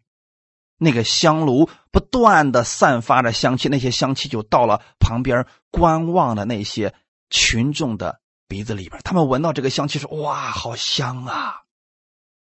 [0.77, 6.93] 那个香炉不断的散发着香气，那些香气就到了旁边观望的那些
[7.29, 11.61] 群众的鼻子里边，他们闻到这个香气说：“哇，好香啊！”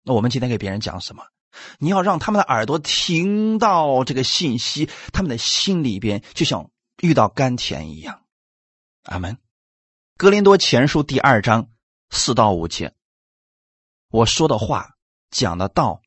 [0.03, 1.23] 那我们今天给别人讲什么？
[1.79, 6.69] 你要让他们的耳朵听到这个信息，他们的心里边就像。
[7.01, 8.23] 遇到甘甜一样，
[9.01, 9.39] 阿门。
[10.15, 11.71] 格林多前书第二章
[12.11, 12.93] 四到五节，
[14.09, 14.91] 我说的话
[15.31, 16.01] 讲的道，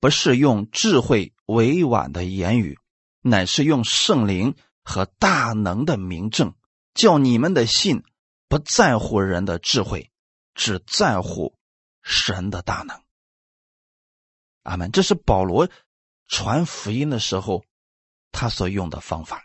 [0.00, 2.78] 不是用智慧委婉的言语，
[3.20, 6.54] 乃是用圣灵和大能的明证，
[6.94, 8.02] 叫你们的信
[8.48, 10.10] 不在乎人的智慧，
[10.54, 11.56] 只在乎
[12.02, 13.00] 神的大能。
[14.62, 14.90] 阿门。
[14.92, 15.68] 这是保罗
[16.26, 17.64] 传福音的时候
[18.32, 19.44] 他所用的方法。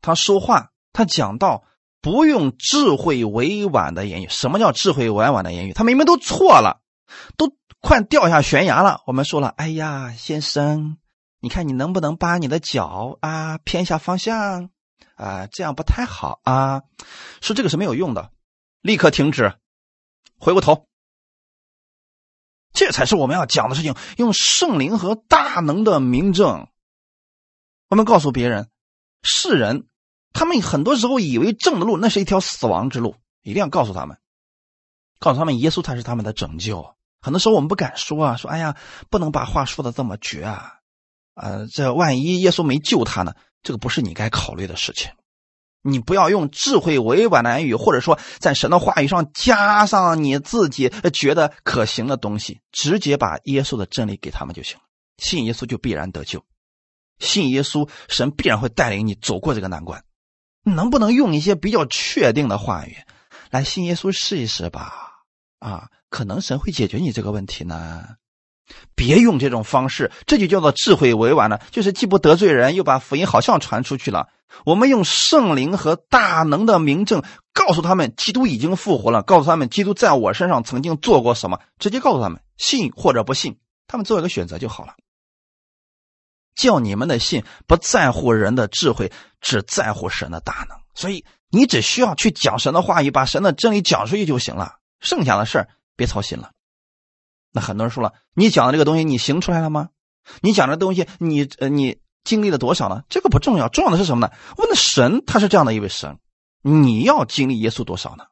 [0.00, 1.64] 他说话，他讲道，
[2.00, 4.28] 不用智慧委婉的言语。
[4.30, 5.74] 什么叫智慧委婉的言语？
[5.74, 6.80] 他明明都错了，
[7.36, 9.02] 都快掉下悬崖了。
[9.06, 10.98] 我们说了，哎呀，先生，
[11.40, 14.70] 你看你能不能把你的脚啊偏一下方向
[15.14, 15.46] 啊？
[15.46, 16.82] 这样不太好啊。
[17.40, 18.30] 说这个是没有用的，
[18.82, 19.54] 立刻停止，
[20.38, 20.86] 回过头。
[22.72, 23.96] 这才是我们要讲的事情。
[24.16, 26.68] 用圣灵和大能的明证，
[27.88, 28.70] 我们告诉别人，
[29.22, 29.88] 世人。
[30.32, 34.18] 他们很多时候以为正的路那是一条死亡之路，一定要告诉他们，
[35.18, 36.94] 告诉他们耶稣才是他们的拯救。
[37.20, 38.76] 很多时候我们不敢说啊，说哎呀，
[39.10, 40.74] 不能把话说的这么绝啊，
[41.34, 43.34] 呃，这万一耶稣没救他呢？
[43.62, 45.10] 这个不是你该考虑的事情。
[45.82, 54.78] 你不要用智慧委婉的言语，或者说在神的话语上加上你自己觉得可行的东西，直接把耶稣的真理给他们就行。
[55.16, 56.44] 信耶稣就必然得救，
[57.18, 60.04] 信耶稣，神必然会带领你走过这个难关。
[60.62, 62.96] 能不能用一些比较确定的话语
[63.50, 65.22] 来信耶稣试一试吧？
[65.58, 68.04] 啊，可能神会解决你这个问题呢。
[68.94, 74.28] 别用这种方式，这就叫做智慧委婉了，就是既不得罪人，又把福音好像传出去了。
[74.64, 84.94] 我们用圣灵和大能的明证告诉他们，基督已经复活了，告诉他们基督在我身上曾经做过什么，直接告诉他们，信或者不信，他们做一个选择就好了。
[86.54, 90.78] 叫你们的信不在乎人的智慧，只在乎神的大能。
[90.94, 94.74] 所以你只需要去讲神的话语，把神的真理讲出去就行了。
[95.00, 95.68] 剩下的事儿
[96.00, 96.52] 别操心了。
[97.52, 99.90] 那很多人说了，你讲的这个东西你行出来了吗？
[100.40, 103.02] 你讲的东西你呃你经历了多少呢？
[103.10, 104.32] 这个不重要，重要的是什么呢？
[104.56, 106.18] 问的神他是这样的一位神，
[106.62, 108.24] 你要经历耶稣多少呢？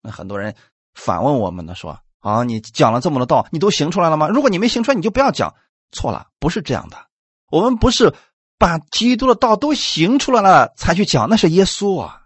[0.00, 0.56] 那很多人
[0.94, 4.28] 反问我们呢，说啊，你讲了这么多道，你都行出来了吗？
[4.28, 5.54] 如果你没行出来，你就不要讲。
[5.92, 6.96] 错了，不是这样的。
[7.50, 8.14] 我们不是
[8.58, 12.22] 把基督的道都行出来了才去讲，那是耶稣啊，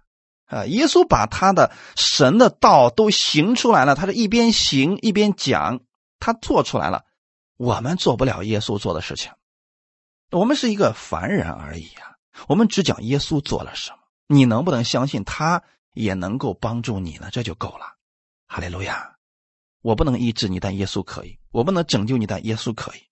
[0.50, 5.80] 啊，耶稣把他的神的道都行出来了，他是一边行一边讲，
[6.18, 7.04] 他做出来了。
[7.56, 9.32] 我们做不了耶稣做的事情，
[10.30, 12.16] 我们是一个凡人而已啊。
[12.48, 15.62] 我们只讲耶稣做了什么，你能不能相信他
[15.94, 17.28] 也能够帮助你呢？
[17.30, 17.94] 这就够了。
[18.48, 19.16] 哈利路亚！
[19.82, 23.02] 我不能医治你，但耶稣可以；我不能拯救你，但耶稣可以。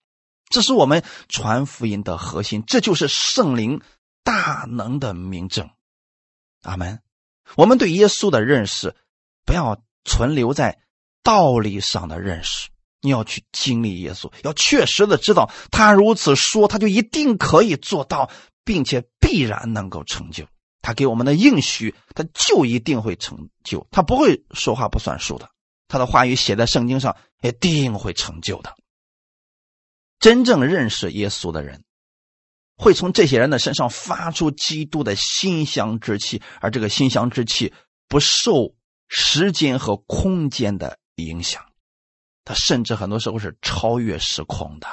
[0.49, 3.81] 这是我们传福音的核心，这就是圣灵
[4.23, 5.69] 大能的明证。
[6.63, 7.01] 阿门。
[7.55, 8.95] 我们对耶稣的认识，
[9.45, 10.79] 不要存留在
[11.23, 12.69] 道理上的认识，
[13.01, 18.29] 你要去经历耶稣，要确实的知道他如此说，他就一定可以做到，
[18.63, 20.47] 并且必然能够成就。
[20.81, 25.49] 他给我们的应许，他就一定会成就，他不会说话不算数的。
[25.87, 28.75] 他的话语写在圣经上，一定会成就的。
[30.19, 31.83] 真正认识耶稣的人。
[32.79, 37.73] 会从这些人的身上发出基督的馨香之气，而这个馨香之气
[38.07, 38.73] 不受
[39.09, 41.65] 时间和空间的影响，
[42.45, 44.87] 它甚至很多时候是超越时空的。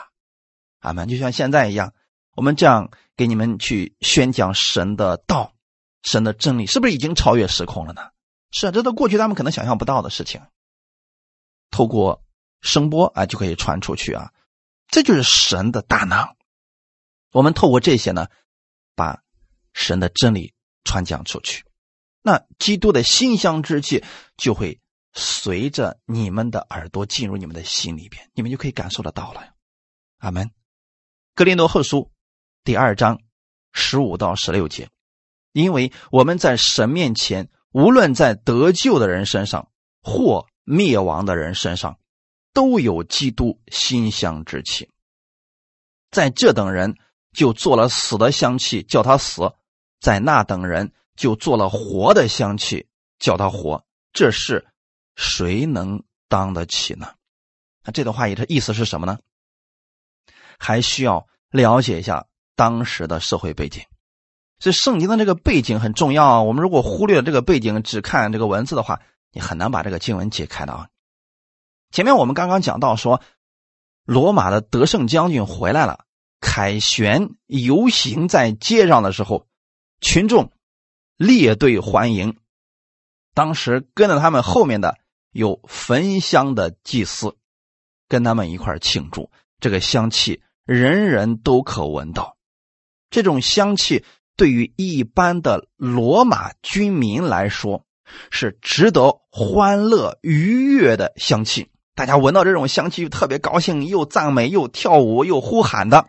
[0.81, 1.09] 阿门！
[1.09, 1.95] 就像现在一样，
[2.35, 5.55] 我们这样给你们去宣讲神的道、
[6.03, 8.03] 神的真理，是不是已经超越时空了呢？
[8.51, 10.43] 是啊，这都过去他们可能想象不到的事情。
[11.71, 12.25] 透过
[12.63, 14.33] 声波啊，就可以传出去啊，
[14.89, 16.35] 这就是神的大能。
[17.37, 18.29] 我们透过这些呢，
[18.95, 19.23] 把
[19.75, 21.67] 神的真理传讲出去，
[22.23, 24.03] 那基督的馨香之气
[24.39, 24.81] 就会
[25.13, 29.53] 随着你们的耳朵进入你们的心里边，你们就可以感受得到了。
[30.17, 30.51] 阿门。
[31.35, 32.11] 格林多后书
[32.65, 33.21] 第二章
[33.71, 34.89] 十五到十六节，
[35.53, 39.71] 因为我们在神面前，无论在得救的人身上
[40.01, 42.01] 或灭亡的人身上，
[42.55, 44.89] 都有基督馨香之气，
[46.11, 46.97] 在这等人。
[47.37, 49.43] 就做了死的香气，叫他死；
[50.01, 53.85] 在那等人就做了活的香气，叫他活。
[54.15, 54.67] 这是
[55.17, 57.13] 谁能当得起呢？
[57.85, 59.19] 那这段话也的意思是什么呢？
[60.59, 63.85] 还需要了解一下当时的社会背景。
[64.59, 66.43] 所以圣经的这个背景很重要啊。
[66.43, 70.89] 我们如果忽略了这个背景，只看这个文字的话，你很难把这个经文解开的啊。
[71.91, 73.21] 前面我们刚刚讲到说，
[74.07, 76.06] 罗马的得胜将军回来了。
[76.57, 79.47] 凯旋游行在街上的时候，
[80.01, 80.53] 群众
[81.19, 82.39] 列队欢迎。
[83.35, 84.97] 当时跟着他们后面的
[85.33, 87.37] 有焚香的祭司，
[88.09, 89.31] 跟他们一块庆祝。
[89.61, 92.39] 这个香气人人都可闻到。
[93.11, 94.03] 这种香气
[94.35, 97.85] 对于一般的罗马军民来说
[98.31, 101.69] 是值得欢乐愉悦的香气。
[101.95, 106.09] 大家闻到这种香气就特别高兴，又赞美，又跳舞，又呼喊的。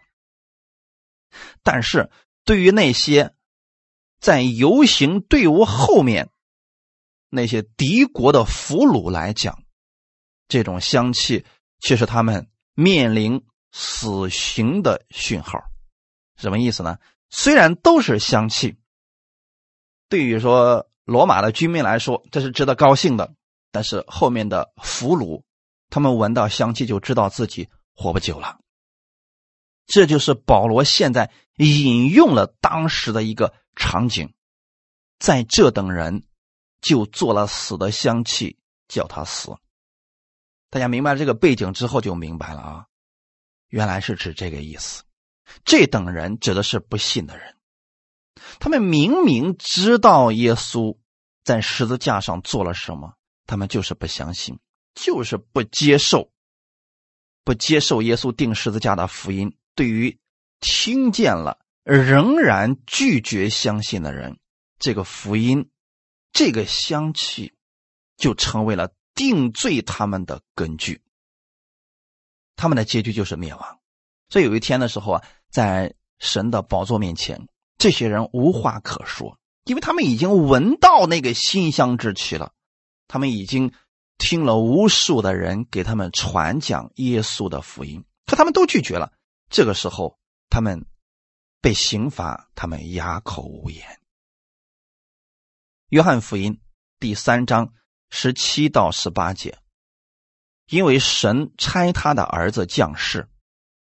[1.70, 2.10] 但是
[2.46, 3.36] 对于那些
[4.22, 6.30] 在游行队伍后面
[7.30, 9.62] 那些敌国的俘虏来讲，
[10.48, 11.46] 这种香气
[11.82, 15.60] 却是他们面临死刑的讯号。
[16.38, 17.00] 什么意思呢？
[17.30, 18.78] 虽然都是香气，
[20.08, 23.34] 对于说罗马的军民来说，这是值得高兴的。
[23.74, 25.44] 但是后面的俘虏，
[25.90, 28.58] 他们闻到香气就知道自己活不久了。
[29.88, 34.34] 这就是保罗现在引用了当时的一个场景，
[35.18, 36.24] 在这等人
[36.82, 39.56] 就做了死的香气，叫他死。
[40.70, 42.86] 大家明白这个背景之后就明白了啊，
[43.70, 45.04] 原来是指这个意思。
[45.64, 47.56] 这等人指的是不信的人，
[48.60, 50.98] 他们明明知道耶稣
[51.46, 53.14] 在十字架上做了什么，
[53.46, 54.60] 他们就是不相信，
[54.94, 56.30] 就是不接受，
[57.46, 59.58] 不接受耶稣定十字架的福音。
[59.78, 60.18] 对于
[60.60, 64.40] 听见了仍然拒绝相信的人，
[64.80, 65.70] 这个福音，
[66.34, 67.54] 这个香气，
[68.18, 71.04] 就成为了定罪他们的根据。
[72.56, 73.80] 他们的结局就是灭亡。
[74.30, 82.52] 所以有一天的时候啊，在神的宝座面前，这些人无话可说，因为他们已经闻到那个馨香之气了，
[83.08, 83.72] 他们已经
[84.18, 89.14] 听了无数的人给他们传讲耶稣的福音，可他们都拒绝了。
[89.50, 90.20] 这个时候，
[90.50, 90.86] 他们
[91.62, 94.00] 被刑罚，他们哑口无言。
[95.90, 96.62] 约翰福音
[97.00, 97.74] 第三章
[98.10, 99.58] 十七到十八节，
[100.68, 103.30] 因为神差他的儿子降世，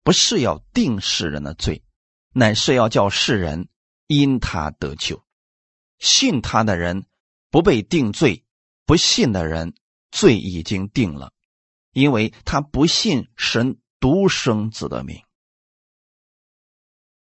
[0.03, 1.85] 不是要定世人的罪，
[2.33, 3.69] 乃是要叫世人
[4.09, 5.25] 因他得救。
[6.01, 7.07] 信他的人
[7.49, 8.45] 不被定罪，
[8.85, 9.77] 不信的人
[10.11, 11.33] 罪已经定了，
[11.93, 15.25] 因为他不信神独生子的名。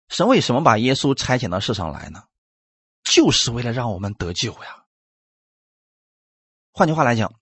[0.07, 2.23] 神为什么把耶稣差遣到世上来呢？
[3.03, 4.85] 就是为了让我们得救呀！
[6.71, 7.33] 换句话来讲，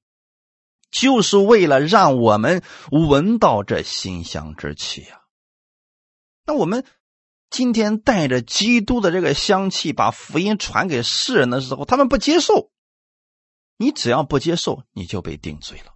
[0.92, 5.22] 就是为了让我们闻到这馨香之气呀。
[6.46, 6.86] 那我们
[7.50, 12.72] 今天带着基督的这个香气，把福音传给世人的时候，他们不接受。
[13.78, 15.94] 你只要不接受，你就被定罪了。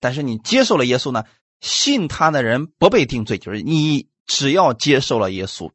[0.00, 1.24] 但是你接受了耶稣呢？
[1.60, 5.72] 信他的人不被定罪，就是你只要接受了耶稣，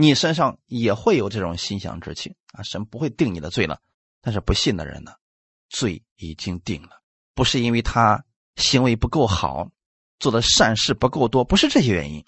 [0.00, 2.62] 你身上也会有这种馨香之气啊！
[2.62, 3.82] 神不会定你的罪了。
[4.20, 5.16] 但是不信的人呢？
[5.68, 7.02] 罪已经定了，
[7.34, 8.24] 不是因为他
[8.54, 9.72] 行为不够好，
[10.20, 12.24] 做的善事不够多，不是这些原因，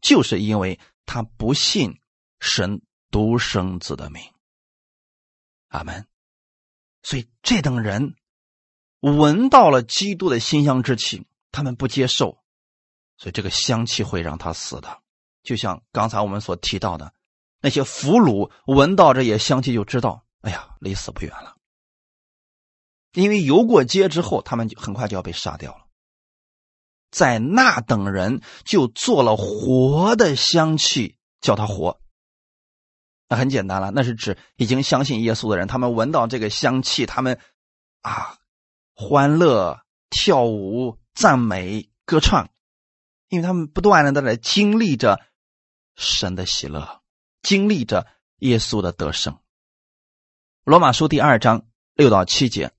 [0.00, 2.00] 就是因为他不信
[2.40, 4.22] 神独生子的名。
[5.68, 6.08] 阿门。
[7.02, 8.16] 所以这等人
[9.00, 12.42] 闻到了基督的馨香之气，他们不接受，
[13.18, 15.03] 所以这个香气会让他死的。
[15.44, 17.12] 就像刚才我们所提到的，
[17.60, 21.54] 那些俘虏闻到这些香气就知道，哎呀，离死不远了。
[23.12, 25.84] 因为游过街之后，他们就很快就要被杀掉了。
[27.12, 32.00] 在那等人就做了活的香气，叫他活。
[33.28, 37.38] 那很简单了，那是指已经相信耶稣的人，他们闻到这个香气，他们
[38.00, 38.36] 啊
[38.96, 39.80] 欢乐、
[40.10, 42.48] 跳舞、赞美、歌唱，
[43.28, 45.20] 因为他们不断的在那经历着
[45.96, 47.02] 神的喜乐，
[47.42, 48.06] 经历着
[48.38, 49.38] 耶稣的得胜。
[50.64, 52.72] 罗马书第二章六到七节。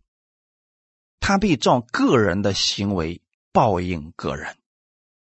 [1.20, 4.58] 他必照个人的行为报应个人。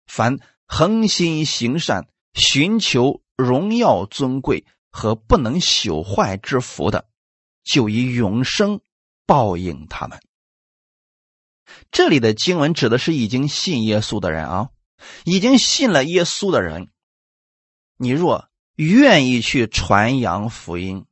[0.06, 7.08] 凡恒心行善、寻求荣耀尊贵和不能朽坏之福的，
[7.62, 8.80] 就以永生
[9.26, 10.20] 报应他们。
[11.92, 14.70] 这里的经文指的是已经信耶稣的人啊，
[15.24, 16.90] 已经信了耶稣的人。
[17.96, 21.06] 你若愿意去传扬福音，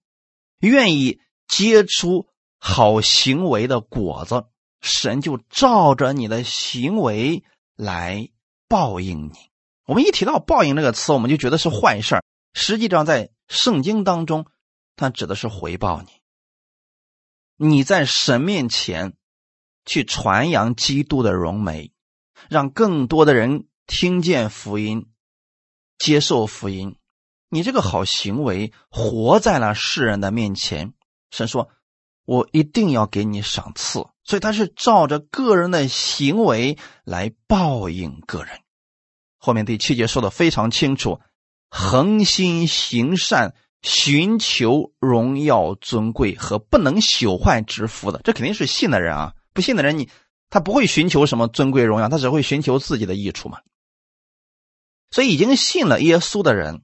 [0.59, 2.29] 愿意结出
[2.59, 4.47] 好行为的果子。
[4.81, 7.43] 神就照着你的行为
[7.75, 8.29] 来
[8.69, 9.51] 报应你。
[9.87, 12.23] 我们一提到“报应”这个词，我们就觉得是坏事
[12.53, 14.47] 实际上，在圣经当中，
[14.95, 16.09] 它指的是回报你。
[17.57, 19.15] 你在神面前
[19.87, 21.93] 去传扬基督的荣美，
[22.51, 25.07] 让更多的人听见福音、
[25.99, 26.97] 接受福音。
[27.49, 30.93] 你这个好行为活在了世人的面前。
[31.31, 31.71] 神说。
[32.27, 38.61] 我一定要给你赏赐，所以他是照着个人的行为来报应个人。
[39.37, 41.21] 后面第七节说的非常清楚：
[41.69, 49.35] 恒心行善、寻求荣耀尊贵和不能朽坏之福的，这肯定是信的人啊！
[49.53, 50.09] 不信的人，你
[50.49, 53.59] 他不会寻求什么尊贵荣耀，他只会寻求自己的益处嘛。
[55.15, 56.83] 所以已经信了耶稣的人，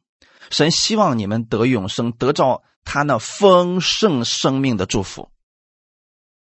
[0.53, 2.63] 神希望你们得永生，得着。
[2.85, 5.31] 他那丰盛生命的祝福，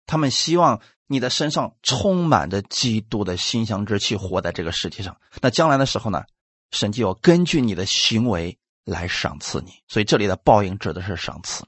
[0.05, 5.17] 他们希望你的身上充满着基督的馨香之气，活在这个世界上。
[5.41, 6.23] 那将来的时候呢，
[6.69, 9.71] 神就要根据你的行为来赏赐你。
[9.87, 11.65] 所以这里的报应指的是赏赐。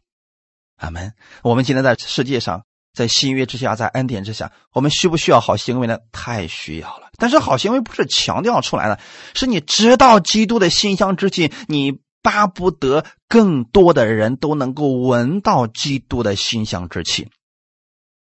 [0.78, 1.14] 阿门。
[1.42, 6.00] 我们今天在世界上，在新约之下，在恩典之下，我们需不需要好行为呢？
[6.12, 7.10] 太需要了。
[7.18, 9.00] 但是好行为不是强调出来的，
[9.34, 12.02] 是你知道基督的馨香之气，你。
[12.24, 17.30] 巴不得更多的人都能够闻到基督的馨香之气。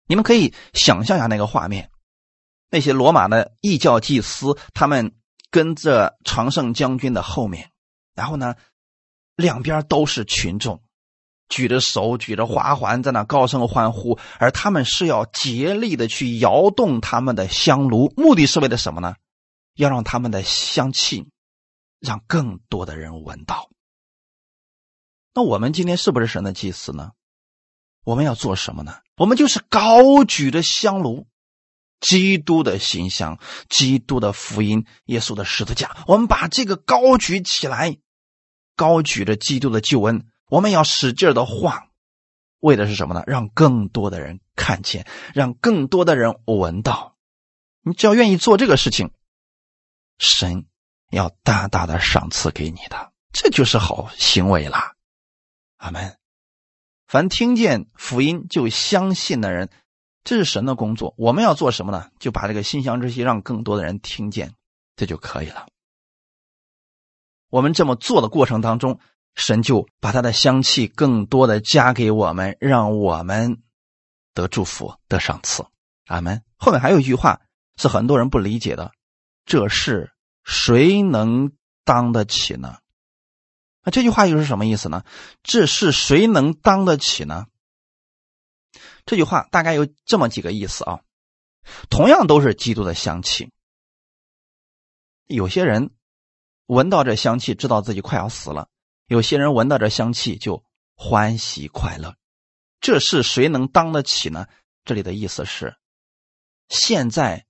[0.07, 1.89] 你们可以想象一下那个画面：
[2.69, 5.13] 那些罗马的异教祭司，他们
[5.49, 7.71] 跟着常胜将军的后面，
[8.13, 8.55] 然后呢，
[9.38, 10.82] 两边都是群众，
[11.54, 19.14] 举着手举着花环在那高声欢呼，而他们是要竭力的去摇动他们的香炉，目的是为了什么呢？
[19.76, 21.28] 要让他们的香气
[21.99, 23.70] 让更多的人闻到。
[25.36, 27.12] 那我们今天是不是神的祭司呢？
[28.04, 28.97] 我们要做什么呢？
[29.16, 31.28] 我们就是高举着香炉，
[31.99, 33.38] 基督的形象，
[33.70, 35.95] 基督的福音，耶稣的十字架。
[36.08, 37.97] 我们把这个高举起来，
[38.76, 40.26] 高举着基督的救恩。
[40.47, 41.89] 我们要使劲的晃，
[42.59, 43.23] 为的是什么呢？
[43.27, 47.15] 让更多的人看见，让更多的人闻到。
[47.81, 49.11] 你只要愿意做这个事情，
[50.17, 50.65] 神
[51.09, 54.95] 要大大的赏赐给你的，这就是好行为啦。
[55.77, 56.17] 阿门。
[57.05, 59.69] 凡听见福音就相信的人，
[60.23, 61.13] 这是神的工作。
[61.17, 62.09] 我们要做什么呢？
[62.19, 64.55] 就把这个馨香之气让更多的人听见，
[64.95, 65.67] 这就可以了。
[67.49, 68.99] 我们这么做的过程当中，
[69.36, 73.61] 神就把他的香气更多的加给我们，让我们
[74.34, 75.65] 得祝福、得赏赐。
[76.05, 76.43] 阿门。
[76.57, 77.41] 后面还有一句话
[77.77, 78.91] 是很多人不理解的：
[79.45, 80.13] 这事
[80.43, 81.51] 谁能
[81.84, 82.77] 当得起呢？
[83.84, 85.03] 那这句话又是什么意思呢？
[85.43, 87.47] 这是谁能当得起呢？
[89.05, 91.01] 这句话大概有这么几个意思啊，
[91.89, 93.51] 同样都是基督的香气。
[95.25, 95.91] 有些人
[96.65, 98.67] 闻到这香气，知道自己快要死了；
[99.08, 100.64] 有些人闻到这香气就
[100.95, 102.16] 欢喜快乐。
[102.80, 104.47] 这事谁能当得起呢？
[104.84, 105.78] 这里的意思是，
[106.68, 107.45] 现在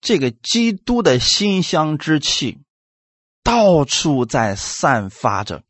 [0.00, 2.60] 这个基督的馨香之气
[3.44, 5.62] 到处在散发着，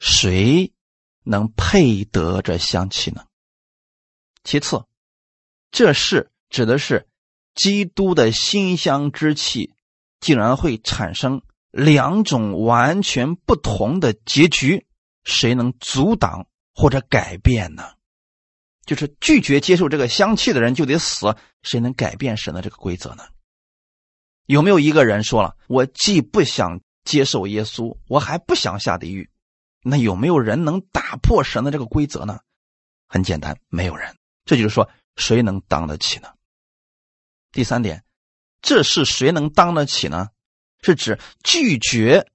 [0.00, 0.72] 谁
[1.22, 3.26] 能配得这香气呢？
[4.42, 4.84] 其次，
[5.70, 7.08] 这事指的是
[7.54, 9.72] 基督的馨香之气，
[10.18, 11.42] 竟然会产生
[11.76, 14.86] 两种完全不同的结局，
[15.24, 17.84] 谁能阻挡或者改变呢？
[18.86, 23.24] 就是拒绝接受这个香气的人就得死，谁能改变神的这个规则呢？
[24.46, 29.28] 有没有一个人说了，我既不想接受耶稣，我还不想下地狱？
[29.82, 32.40] 那有没有人能打破神的这个规则呢？
[33.06, 34.16] 很简单，没有人。
[34.46, 36.32] 这就是说，谁能当得起呢？
[37.52, 38.02] 第三点，
[38.62, 40.30] 这是谁能当得起呢？
[40.86, 42.30] 是指拒绝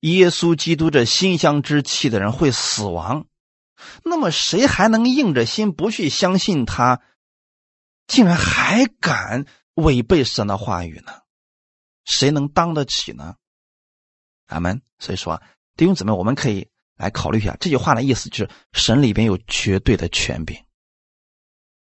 [0.00, 3.26] 耶稣基督这馨香之气的人会死亡。
[4.02, 7.00] 那么，谁还能硬着心不去相信他？
[8.06, 11.12] 竟然还敢违背神的话语呢？
[12.04, 13.36] 谁能当得起呢？
[14.46, 14.82] 阿门。
[14.98, 15.42] 所以说，
[15.76, 20.62] 弟兄姊妹，我们可以来考虑一下这句话的意思，就是神里边有绝对的权柄。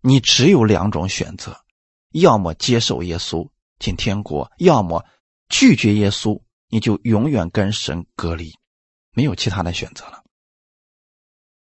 [0.01, 1.63] 你只有两种选择：
[2.11, 5.05] 要么接受耶稣进天国，要么
[5.49, 8.53] 拒绝耶稣，你就永远跟神隔离，
[9.11, 10.23] 没有其他的选择了。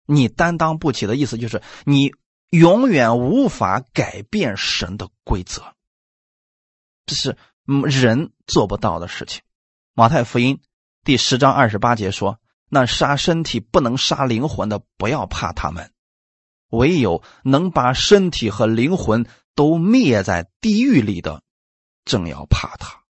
[0.05, 2.11] 你担当不起的意思就是你
[2.49, 5.73] 永远无法改变神的规则，
[7.05, 7.37] 这是
[7.85, 9.41] 人做不到的事情。
[9.93, 10.61] 马太福音
[11.03, 15.91] 第十章二十八节说：“那杀身体不能杀灵魂的，不要怕他们。”
[16.69, 21.43] 唯有能把身体和灵魂都灭在地狱里的，
[22.03, 23.04] 正要怕他。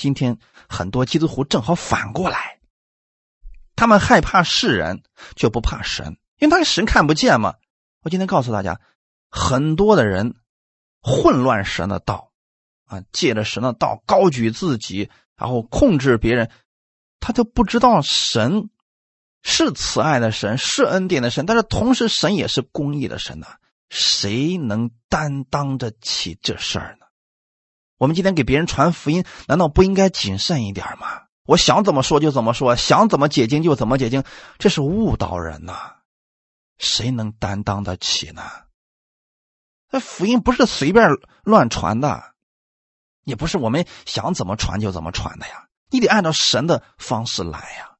[0.00, 2.58] 今天很多基督徒正好反过来，
[3.76, 5.02] 他们害怕世人，
[5.36, 7.56] 却不怕神，因为他神看不见嘛。
[8.02, 8.80] 我今天告诉大家，
[9.30, 10.36] 很多的人
[11.02, 12.32] 混乱神的道，
[12.86, 16.50] 啊，借着神的道高举自己，然后控制别人，
[17.20, 18.70] 他就不知道神。
[19.42, 23.56] 是慈爱的神，是恩典的神，但是同时神也是公义的神呐。
[23.90, 27.06] 谁能担当得起这事儿呢？
[28.00, 31.24] 我们今天给别人传福音，难道不应该谨慎一点吗？
[31.44, 34.24] 我想怎么说就怎么说，想怎么解经就怎么解经，
[34.58, 35.96] 这是误导人呐。
[36.78, 38.42] 谁能担当得起呢？
[39.90, 41.10] 那福音不是随便
[41.44, 42.32] 乱传的，
[43.24, 45.66] 也不是我们想怎么传就怎么传的呀。
[45.90, 47.96] 你得按照神的方式来呀。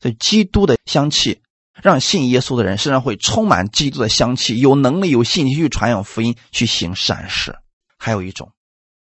[0.00, 1.42] 这基督的香气，
[1.74, 7.58] 让信耶稣的人身上会充满基督的香气，有能力、有信心去传扬福音、去行善事。
[7.98, 8.48] 还有一种，《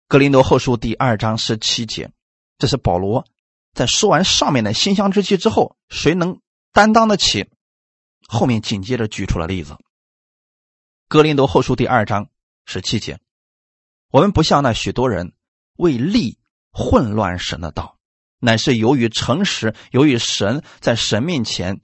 [0.10, 2.12] 格林多后书》第二章十七节，
[2.58, 3.28] 这是保罗
[3.76, 6.42] 在说完上面的馨香之气之后，谁能
[6.74, 7.48] 担当得起？
[8.28, 9.74] 后面紧接着举出了例子，
[11.08, 12.32] 《格林多后书》第二章
[12.66, 13.20] 十七节，
[14.10, 15.34] 我们不像那许多人
[15.76, 16.40] 为利
[16.72, 18.00] 混乱神的道。
[18.40, 21.82] 乃是由于诚实，由于神在神面前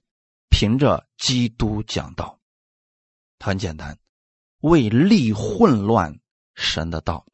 [0.49, 2.39] 凭着基督讲道，
[3.37, 3.99] 很简单，
[4.61, 6.19] 为利混乱
[6.55, 7.27] 神的道。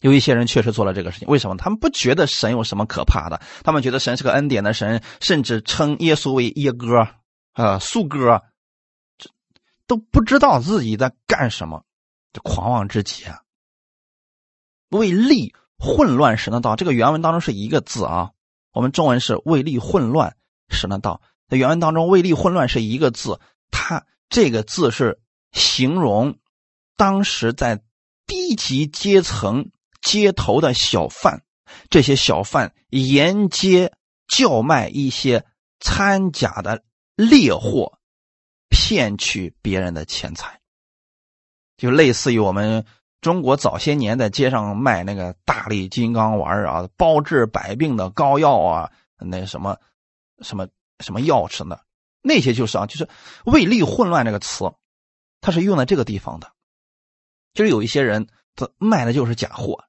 [0.00, 1.56] 有一些人确实做了这个事情，为什么？
[1.56, 7.08] 他们不觉得神有什么可怕的，他们觉得神是个恩典的神，甚至称耶稣为耶哥
[7.52, 8.42] 啊、素哥，
[9.18, 9.30] 这
[9.86, 11.84] 都不知道自己在干什么，
[12.32, 13.42] 这狂妄之极啊！
[14.90, 15.54] 为利。
[15.80, 18.32] 混乱神的道，这个原文当中是一个字啊。
[18.72, 20.36] 我们中文是“为利混乱
[20.68, 21.22] 神的道”。
[21.46, 23.38] 在原文当中，“为利混乱”是一个字，
[23.70, 25.20] 它这个字是
[25.52, 26.40] 形容
[26.96, 27.80] 当时在
[28.26, 29.70] 低级阶层
[30.08, 31.42] 街头的小贩，
[31.90, 33.92] 这些小贩沿街
[34.26, 35.44] 叫卖一些
[35.80, 36.82] 掺假的
[37.14, 37.98] 劣货，
[38.70, 40.60] 骗取别人的钱财，
[41.76, 42.86] 就类似于我们。
[43.20, 49.76] 中国早些年在街上卖那个大力金刚丸啊，包治百病的膏药啊，那什么
[50.40, 50.68] 什么
[51.00, 51.84] 什么药吃的，
[52.22, 53.08] 那些就是啊，就是
[53.44, 54.72] “为利混乱”这个词，
[55.40, 56.52] 它是用在这个地方的。
[57.54, 59.84] 就是有一些人他卖的就是假货，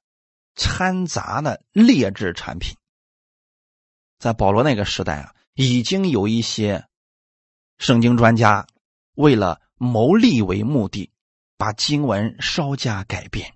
[0.60, 2.76] 掺杂的劣质产品。
[4.18, 6.84] 在保罗那个时代啊，已经有一些
[7.78, 8.66] 圣经专家
[9.14, 11.10] 为了谋利为目的。
[11.56, 13.52] 把经文稍加改变，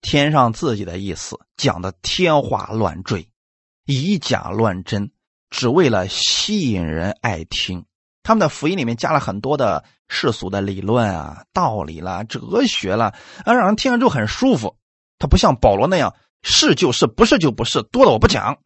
[0.00, 3.28] 添上自己的意思，讲的天花乱坠，
[3.84, 5.12] 以假乱真，
[5.50, 7.84] 只为了吸引人爱听。
[8.22, 13.14] 他们的福音里面加了很多的世俗的理论啊、道理啦、哲学啦，
[13.44, 14.78] 啊，让人听了之后很舒服。
[15.18, 18.62] 他不像保罗那样是就是，不是就不是，多的我不讲。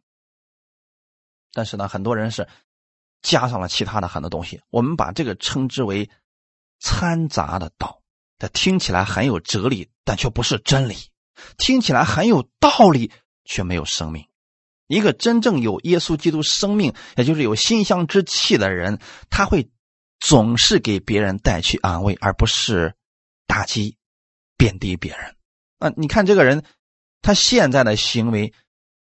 [1.53, 2.49] 但是呢，很多人是
[3.23, 6.11] 加上了其他的很多东西，我们把这个称之为
[6.79, 8.01] 掺杂的道。
[8.39, 10.97] 它听起来很有哲理，但却不是真理；
[11.59, 13.13] 听起来很有道理，
[13.45, 14.27] 却没有生命。
[14.89, 18.99] 一个真正有耶稣基督生命，也就是有馨香之气的人，
[19.31, 19.71] 他会
[20.19, 22.95] 总是给别人带去安慰，而不是
[23.47, 23.97] 打击、
[24.57, 25.37] 贬低别人。
[25.83, 26.65] 啊，你看这个人，
[27.21, 28.55] 他现在的行为，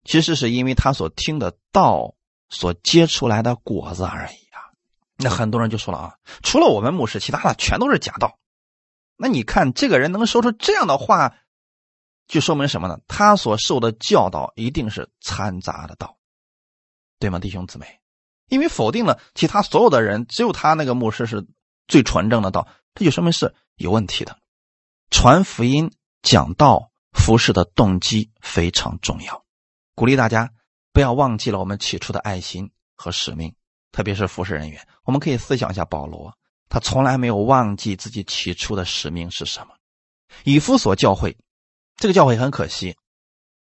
[0.04, 2.16] 其实是因为他所听的道
[2.50, 4.74] 所结出来的果子而已啊。
[5.18, 8.40] 那很多人就说了啊，除了我们牧师，其他的全都是假道。
[9.16, 11.36] 那你看这个人能说出这样的话，
[12.28, 13.00] 就说明什么呢？
[13.08, 16.18] 他所受的教导一定是掺杂的道，
[17.20, 18.00] 对吗，弟兄姊妹？
[18.50, 21.46] 因为否定了其他所有的人，只有他那个牧师是
[21.88, 24.40] 最纯正的道，这就说明是有问题的。
[25.12, 25.92] 传福音、
[26.24, 29.46] 讲道、服侍的动机非常重要，
[29.94, 30.50] 鼓励大家
[30.94, 33.54] 不要忘记了我们起初的爱心和使命，
[33.92, 34.88] 特别是服侍人员。
[35.04, 36.36] 我们可以思想一下保罗。
[36.70, 39.76] 他从来没有忘记自己起初的使命是什么。
[40.44, 41.38] 以夫所教会，
[41.98, 42.96] 这个教会很可惜，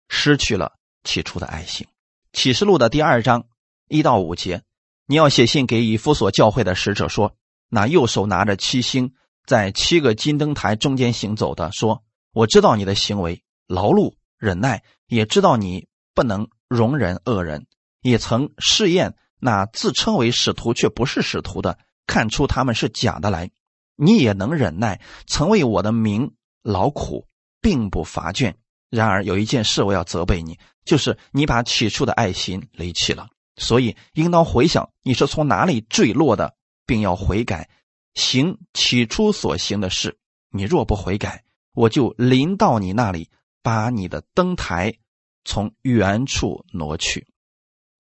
[0.08, 1.88] 失去了起初的爱心。
[2.32, 3.46] 启示录的第二章
[3.88, 4.62] 一到五节，
[5.06, 7.34] 你要写信给以夫所教会的使者说：
[7.68, 9.14] 那右手拿着七星，
[9.46, 12.03] 在七个金灯台中间行走的，说：
[12.34, 17.66] 我知道你的行为，劳碌忍耐，也知道你不能容忍恶人，
[18.02, 21.78] 也曾试验那自称为使徒却不是使徒的。
[22.06, 23.50] 看出他们是假的来，
[23.96, 27.28] 你也能忍耐，曾为我的名劳苦，
[27.60, 28.54] 并不乏倦。
[28.90, 33.28] 然而有一件事我要责备你，就是你把起初的爱心离弃了。
[33.56, 37.70] 所以应当回想你是从哪里坠落的，并要悔改，
[38.14, 40.18] 行起初所行的事。
[40.50, 41.44] 你若不悔改，
[41.74, 43.30] 我就临到你那里，
[43.62, 44.96] 把你的灯台
[45.44, 47.26] 从原处挪去。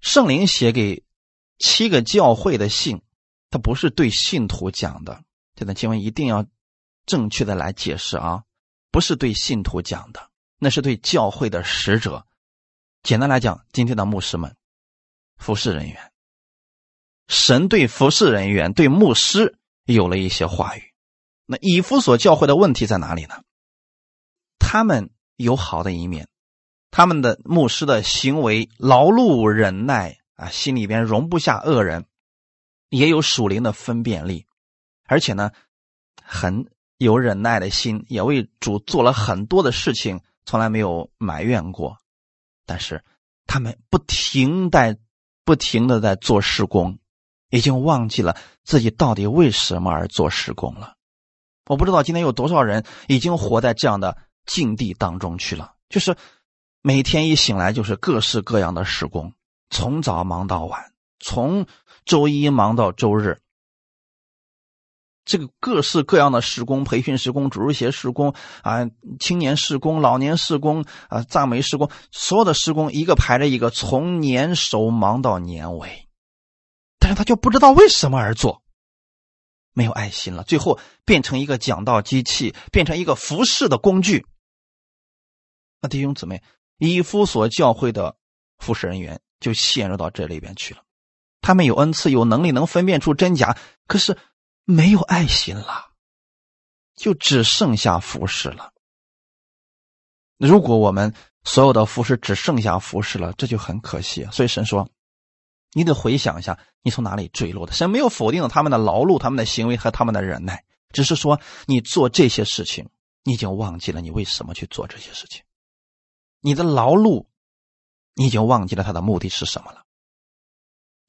[0.00, 1.04] 圣灵写给
[1.58, 3.02] 七个教会的信。
[3.50, 5.22] 他不是对信徒讲的，
[5.54, 6.44] 这段经文一定要
[7.06, 8.42] 正确的来解释啊！
[8.90, 12.26] 不是对信徒讲的，那是对教会的使者。
[13.04, 14.56] 简单来讲，今天的牧师们、
[15.36, 16.10] 服侍人员，
[17.28, 20.82] 神对服侍人员、对牧师有了一些话语。
[21.46, 23.44] 那以弗所教会的问题在哪里呢？
[24.74, 26.26] 他们有好的一面，
[26.90, 32.06] 他们的牧师的行为劳碌忍耐啊，心里边容不下恶人。
[32.88, 34.46] 也有属灵的分辨力，
[35.06, 35.52] 而且呢，
[36.20, 36.66] 很
[36.98, 41.98] 有忍耐的心，也为主做了很多的事情，从来没有埋怨过。
[42.66, 43.04] 但是
[43.46, 44.98] 他们不停在
[45.44, 46.98] 不停的在做施工，
[47.48, 50.96] 已经忘记了自己到底为什么而做施工了。
[51.66, 56.16] 我不知道今天有多少人已经活在这样的境地当中去了，就是
[56.82, 59.32] 每天一醒来就是各式各样的施工，
[59.70, 61.66] 从早忙到晚，从。
[62.06, 63.40] 周一忙到周日，
[65.24, 76.10] 这个各式各样的施工、培训施工、主日学施工啊，青年施工、老年施工啊，赞美施工，所有的施工一个排着一个，从年首忙到年尾，
[76.98, 78.62] 但是他就不知道为什么而做，
[79.72, 84.26] 没有爱心了，最后变成一个讲道机器，变成一个服侍的工具。
[85.84, 86.42] 那弟兄姊妹，
[86.78, 88.16] 以夫所教会的
[88.56, 90.82] 服侍人员就陷入到这里边去了。
[91.42, 94.16] 他们有恩赐，有能力，能分辨出真假，可是
[94.64, 95.90] 没有爱心了，
[96.96, 98.72] 就只剩下服侍了。
[100.38, 104.26] 如果我们所有的服饰只剩下服饰了，这就很可惜。
[104.32, 104.88] 所以神说
[105.76, 110.64] ：“你得回想一下，你从哪里坠落的。”神没有否定他们的劳碌、他们的行为和他们的忍耐，
[110.94, 112.88] 只是说你做这些事情，
[113.22, 115.43] 你已经忘记了你为什么去做这些事情。
[116.44, 117.24] 你的劳碌，
[118.14, 119.86] 你已经忘记了他的目的是什么了。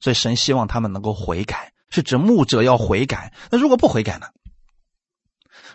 [0.00, 3.34] 所以神希望他们能够悔改，是指牧者要悔改。
[3.50, 4.28] 那如果不悔改呢？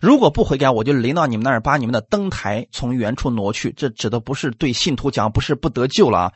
[0.01, 3.71] 如果不悔改，我就临到你们那儿，把你们的灯台从原处挪去。
[3.71, 6.33] 这指的不是对信徒讲，不是不得救了啊，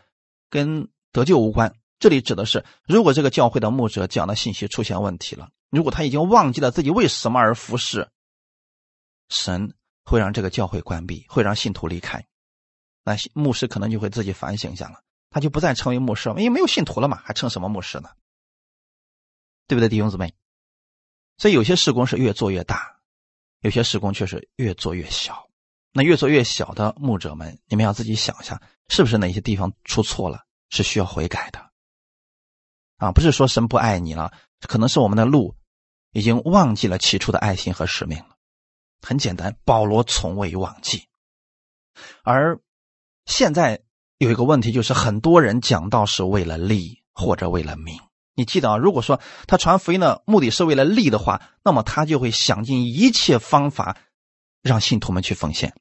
[0.51, 1.75] 跟得救无关。
[1.97, 8.07] 这里指的是，如果这个教会的牧者讲的信息出现问题了，如果他已经忘记了自己为什么而服侍，
[9.29, 9.73] 神
[10.03, 12.23] 会让这个教会关闭，会让信徒离开。
[13.05, 15.01] 那牧师可能就会自己反省一下了。
[15.29, 18.09] 他就不再成为牧师了，因为没有信徒了嘛，还成什么牧师呢？
[19.67, 20.33] 对不对，弟兄姊妹？
[21.37, 22.99] 所以有些事工是越做越大，
[23.59, 25.49] 有些事工却是越做越小。
[25.91, 31.71] 那越做越小的牧者们，你们要自己想一下，是不是哪些地方出错了，是需要悔改的？
[32.97, 34.31] 啊，不是说神不爱你了，
[34.61, 35.55] 可能是我们的路
[36.11, 38.37] 已经忘记了起初的爱心和使命了。
[39.01, 41.09] 很简单，保罗从未忘记。
[42.23, 42.61] 而
[43.25, 43.81] 现在
[44.17, 47.99] 有一个问题，就是很多人讲道是为了利或者为了名。
[48.33, 53.97] 你记得啊，如果说他传福音的目的是为了利的话，那么他就会想尽一切方法
[54.61, 55.73] 让信徒们去奉献，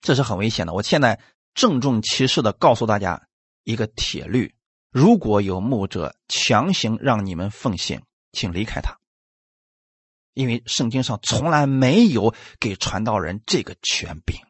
[0.00, 0.72] 这是很危险的。
[0.72, 1.20] 我现在
[1.54, 3.28] 郑重其事的告诉大家
[3.64, 4.54] 一个铁律：
[4.90, 8.98] 如果有牧者强行让你们奉献，请离开他，
[10.32, 14.40] 因为圣经上从来没有给传道人这个权柄。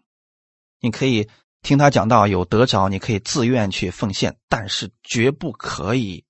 [0.79, 1.29] 你可以
[1.63, 6.25] 听他讲到有得着，你可以自愿去奉献，但是绝不可以。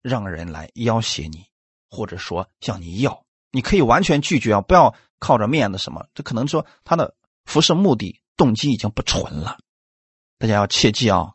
[0.00, 1.46] 让人来要挟你，
[1.90, 4.60] 或者说向你要，你可以完全拒绝啊！
[4.60, 7.14] 不要靠着面子什么，这可能说他的
[7.44, 9.58] 服侍目的动机已经不纯了。
[10.38, 11.32] 大家要切记啊，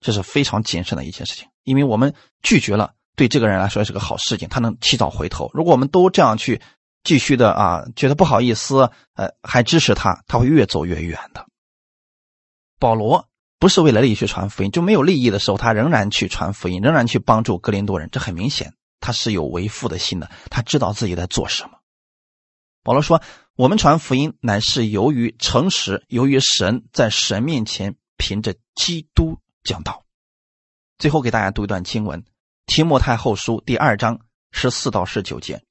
[0.00, 5.50] 这是非常谨慎的一件事情，因为我们拒绝了，对这个人来说是个好事情，他能提早回头。
[5.52, 6.62] 如果我们都这样去
[7.04, 11.46] 继续的啊，觉得不好意思，呃，还支持他，他会越走越远的。
[12.78, 13.28] 保罗。
[13.58, 18.10] 不是为了利益去传福音，就没有利益的时候，他仍然去传福音，仍然去帮助格林多人。
[18.12, 21.70] 这很明显，他是有为父的心的，他知道自己在做什么。
[22.82, 23.22] 保罗说
[23.56, 30.04] ：“我们传福音乃是由于诚实，由于神在神面前凭着基督讲道。”
[30.98, 32.20] 最后给大家读一段经文，
[32.66, 34.20] 《提摩太后书》第二章
[34.50, 35.62] 十四到十九节：“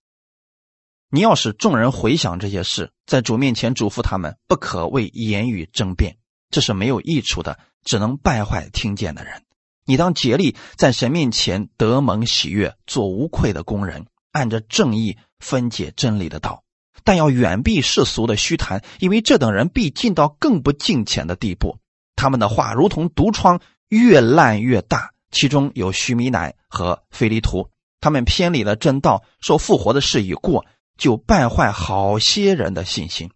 [1.12, 6.18] 你要使众人回想这些事，在主面前嘱咐他们，不可为言语争辩，
[6.56, 9.44] 这是没有益处的。”只能败坏听见的人。
[9.86, 16.64] 你当竭力在神面前得蒙喜悦，做无愧的工人，按着正义分解真理的道。
[17.04, 21.78] 但要远避世俗的虚谈，因为这等人必进到更不敬虔的地步。
[22.16, 25.12] 他们的话如同毒疮，越烂越大。
[25.30, 30.66] 其中有须弥乃和菲利图，他们偏离了真道，说复活的事已过，
[30.98, 33.30] 就败坏好些人的信心。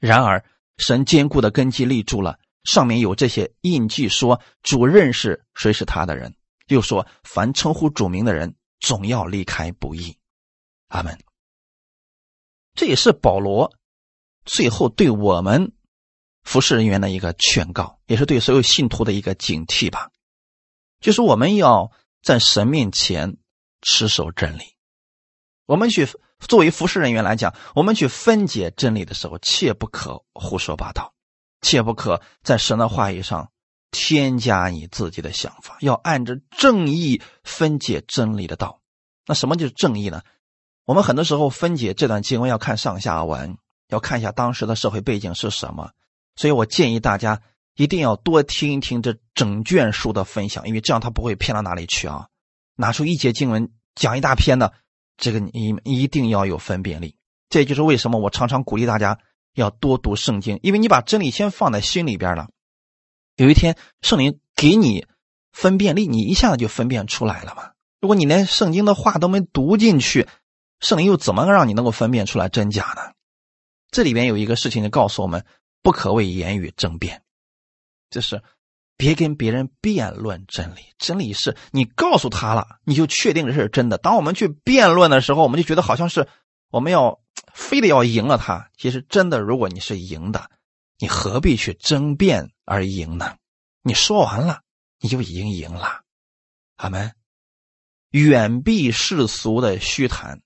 [0.00, 0.44] 然而
[0.78, 2.38] 神坚固的根基立住了。
[2.64, 6.34] 上面有这些印记，说主认识谁是他的人，
[6.66, 10.16] 又说凡称呼主名的人，总要离开不义。
[10.88, 11.18] 阿门。
[12.72, 13.72] 这也是保罗
[14.44, 15.72] 最后对我们
[16.42, 20.10] 服侍人员的一个劝告，也是对所有信徒的一个警惕吧。
[21.00, 23.36] 就是我们要在神面前
[23.82, 24.62] 持守真理。
[25.66, 26.08] 我们去
[26.46, 31.12] 作为服侍人员来讲，我们去分解真理的时候，切不可胡说八道。
[31.60, 33.50] 切不可在神的话语上
[33.90, 38.80] 添加你自己的想法，要按着正义分解真理的道。
[39.26, 40.20] 那什么就是正义呢？
[40.84, 43.56] 我们很多时候分解这段经文要看上下文，
[43.88, 45.92] 要看一下当时的社会背景是什么。
[46.36, 47.40] 所以我建议大家
[47.76, 52.28] 一定要多听一听这整卷书的分享，因为这样他不会偏到哪里去啊。
[52.76, 54.74] 拿出一节经文讲一大篇的，
[55.16, 57.16] 这个你一定要有分辨力。
[57.48, 59.18] 这就是为什么我常常鼓励大家。
[59.56, 62.48] 要多读圣经，因为你把真理先放在心里边了。
[63.36, 65.06] 有一天圣灵给你
[65.52, 67.70] 分辨力，你一下子就分辨出来了嘛。
[68.00, 70.26] 如果你连圣经的话都没读进去，
[70.80, 73.12] 圣灵又怎么让你能够分辨出来真假呢？
[73.92, 75.46] 这里边有一个事情就告诉我们：
[75.82, 77.22] 不可为言语争辩，
[78.10, 78.42] 就是
[78.96, 80.80] 别跟别人辩论真理。
[80.98, 83.98] 真理是你告诉他了，你就确定这是真的。
[83.98, 86.28] 当我们去辩论的时候，我们就觉得好像是
[86.70, 87.20] 我们要。
[87.52, 90.50] 非得要赢了他，其实真的，如果你是赢的，
[90.98, 93.36] 你何必去争辩而赢呢？
[93.82, 94.62] 你说完了，
[94.98, 96.02] 你就已经赢了。
[96.76, 97.12] 阿门。
[98.10, 100.42] 远避世俗的虚谈，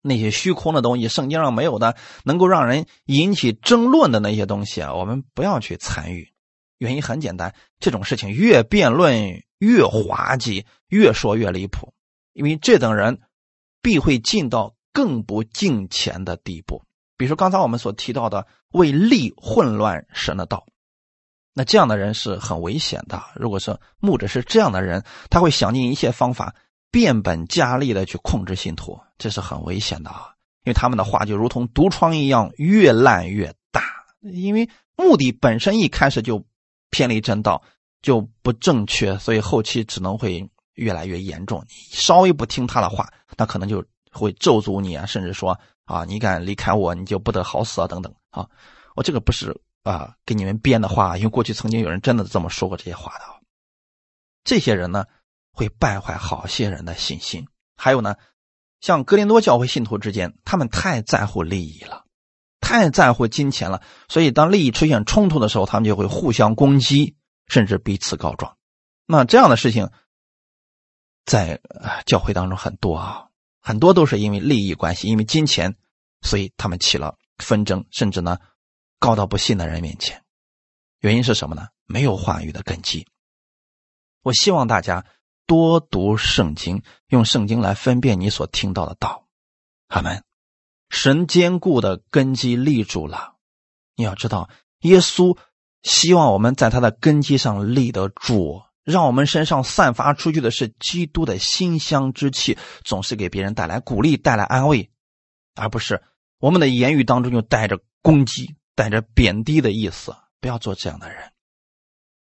[0.00, 6.31] 那些虚空的东西，圣经上没有的，能够让人引起争论的那些东西啊，我们不要去参与。
[6.82, 11.94] 原因很简单，这种事情越辩论越滑稽，越说越离谱，
[12.34, 13.20] 因为这等人
[13.80, 14.74] 必会进到。
[14.94, 16.82] 更不敬虔的地步，
[17.16, 20.66] 比如说刚才我们所提到的为利混乱神的道，
[21.54, 23.22] 那这样的人是很危险的。
[23.34, 26.54] 如果说牧者是这样的人，他会想尽一切方法，
[26.90, 30.34] 变本加厉的去控制信徒，这是很危险的啊！
[30.64, 33.82] 因为他们的话就如同毒疮一样，越烂越大。
[34.20, 36.44] 因为目的本身一开始就
[36.92, 37.60] 偏离正道，
[38.02, 41.60] 就不正确，所以后期只能会越来越严重。
[41.68, 43.84] 你稍微不听他的话，那可能就。
[44.14, 48.46] 会咒诅你啊，甚至说啊，你敢离开我，你就不得好死啊，等等啊！
[48.94, 53.24] 我这个不是啊，给你们编的话，因为过去曾经有人真的这么说过这些话的。
[54.44, 55.06] 这些人呢，
[55.50, 57.48] 会败坏好些人的信心。
[57.74, 58.16] 还有呢，
[58.82, 62.01] 像格林多教会信徒之间，他们太在乎利益了，
[62.72, 67.16] 太在乎金钱了，所以当利益出现冲突的时候，他们就会互相攻击，
[67.46, 68.56] 甚至彼此告状。
[69.04, 69.90] 那这样的事情，
[71.26, 71.60] 在
[72.06, 73.28] 教会当中很多啊，
[73.60, 75.76] 很多都是因为利益关系，因为金钱，
[76.22, 78.38] 所以他们起了纷争，甚至呢，
[78.98, 80.24] 告到不信的人面前。
[81.00, 81.68] 原因是什么呢？
[81.84, 83.06] 没有话语的根基。
[84.22, 85.04] 我希望大家
[85.44, 89.26] 多读圣经，用圣经来分辨你所听到的道。
[89.88, 90.24] 阿门。
[90.92, 93.34] 神坚固的根基立住了。
[93.96, 94.50] 你要知道，
[94.82, 95.38] 耶稣
[95.82, 104.90] 希望我们在他的根基上立得住，让我们身上散发出去的是基督的馨香之气，总是给别人带来鼓励、带来安慰，
[105.54, 106.02] 而不是
[106.38, 110.14] 我们的言语当中就带着攻击、带着贬低的意思。
[110.40, 111.32] 不要做这样的人。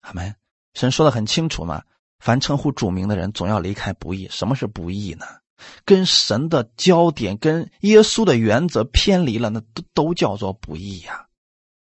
[0.02, 0.36] 阿门。
[0.74, 1.82] 神说的很清楚嘛，
[2.18, 4.28] 凡称呼主名的人，总要离开不义。
[4.30, 5.26] 什么是不义呢？
[5.84, 11.28] 跟神的焦点、跟耶稣的原则偏离了，那都都叫做不义呀。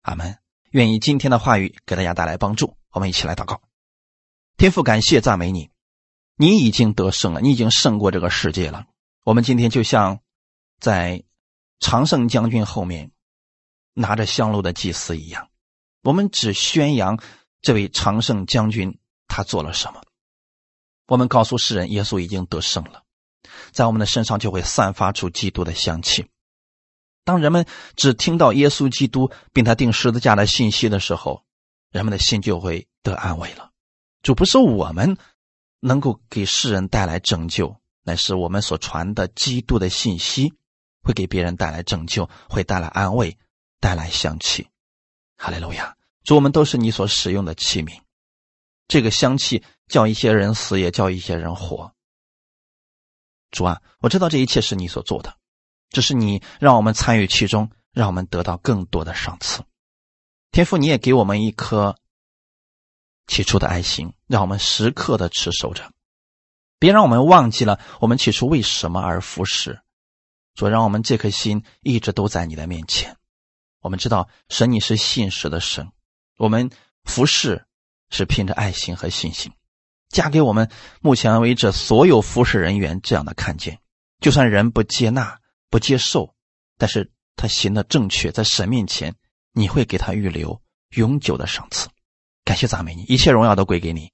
[0.02, 0.38] 阿门。
[0.72, 2.76] 愿意今天的话语给大家带来帮助。
[2.92, 3.62] 我们一起来祷告。
[4.58, 5.70] 天父，感谢赞美你，
[6.36, 8.86] 你已经得胜了，你已经胜过这个世界了。
[9.24, 10.20] 我们今天就像
[10.80, 11.24] 在
[11.80, 13.12] 常胜将军后面
[13.94, 15.50] 拿着香炉的祭司一样，
[16.02, 17.20] 我们只宣扬。
[17.62, 20.04] 这位常胜将军他做了什么？
[21.08, 23.05] 我们告诉世人，耶稣已经得胜了，
[23.76, 26.28] 在我们的身上就会散发出基督的香气。
[27.26, 27.66] 当人们
[27.98, 31.44] 只听到耶稣基督并他定十字架的信息的时候，
[31.92, 33.72] 人们的心就会得安慰了。
[34.22, 35.18] 主不是我们
[35.82, 40.54] 能够给世人带来拯救，乃是我们所传的基督的信息
[41.04, 43.38] 会给别人带来拯救，会带来安慰，
[43.82, 44.68] 带来香气。
[45.36, 45.98] 哈利路亚。
[46.24, 48.00] 主，我们都是你所使用的器皿，
[48.88, 51.95] 这个香气叫一些人死，也叫一些人活。
[53.56, 55.38] 主啊，我知道这一切是你所做的，
[55.90, 59.64] 只是你让我们参与其中，让我们得到更多的赏赐。
[60.52, 61.98] 天父，你也给我们一颗
[63.28, 65.90] 起初的爱心，让我们时刻的持守着，
[66.80, 69.80] 别让我们忘记了我们起初为什么而服侍。
[70.54, 73.16] 主，让我们这颗心一直都在你的面前。
[73.80, 75.92] 我们知道神，你是信实的神。
[76.38, 76.70] 我们
[77.06, 77.66] 服侍
[78.10, 79.54] 是凭着爱心和信心，
[80.16, 83.80] 加给我们目前为止所有服侍人员这样的看见。
[84.22, 85.40] 就算人不接纳、
[85.70, 86.34] 不接受，
[86.78, 89.14] 但是他行的正确，在神面前，
[89.52, 90.62] 你会给他预留
[90.92, 91.90] 永久的赏赐。
[92.46, 94.14] 感谢赞美你，一切荣耀都归给你。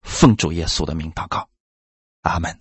[0.00, 1.50] 奉主耶稣的名祷告，
[2.22, 2.56] 阿门。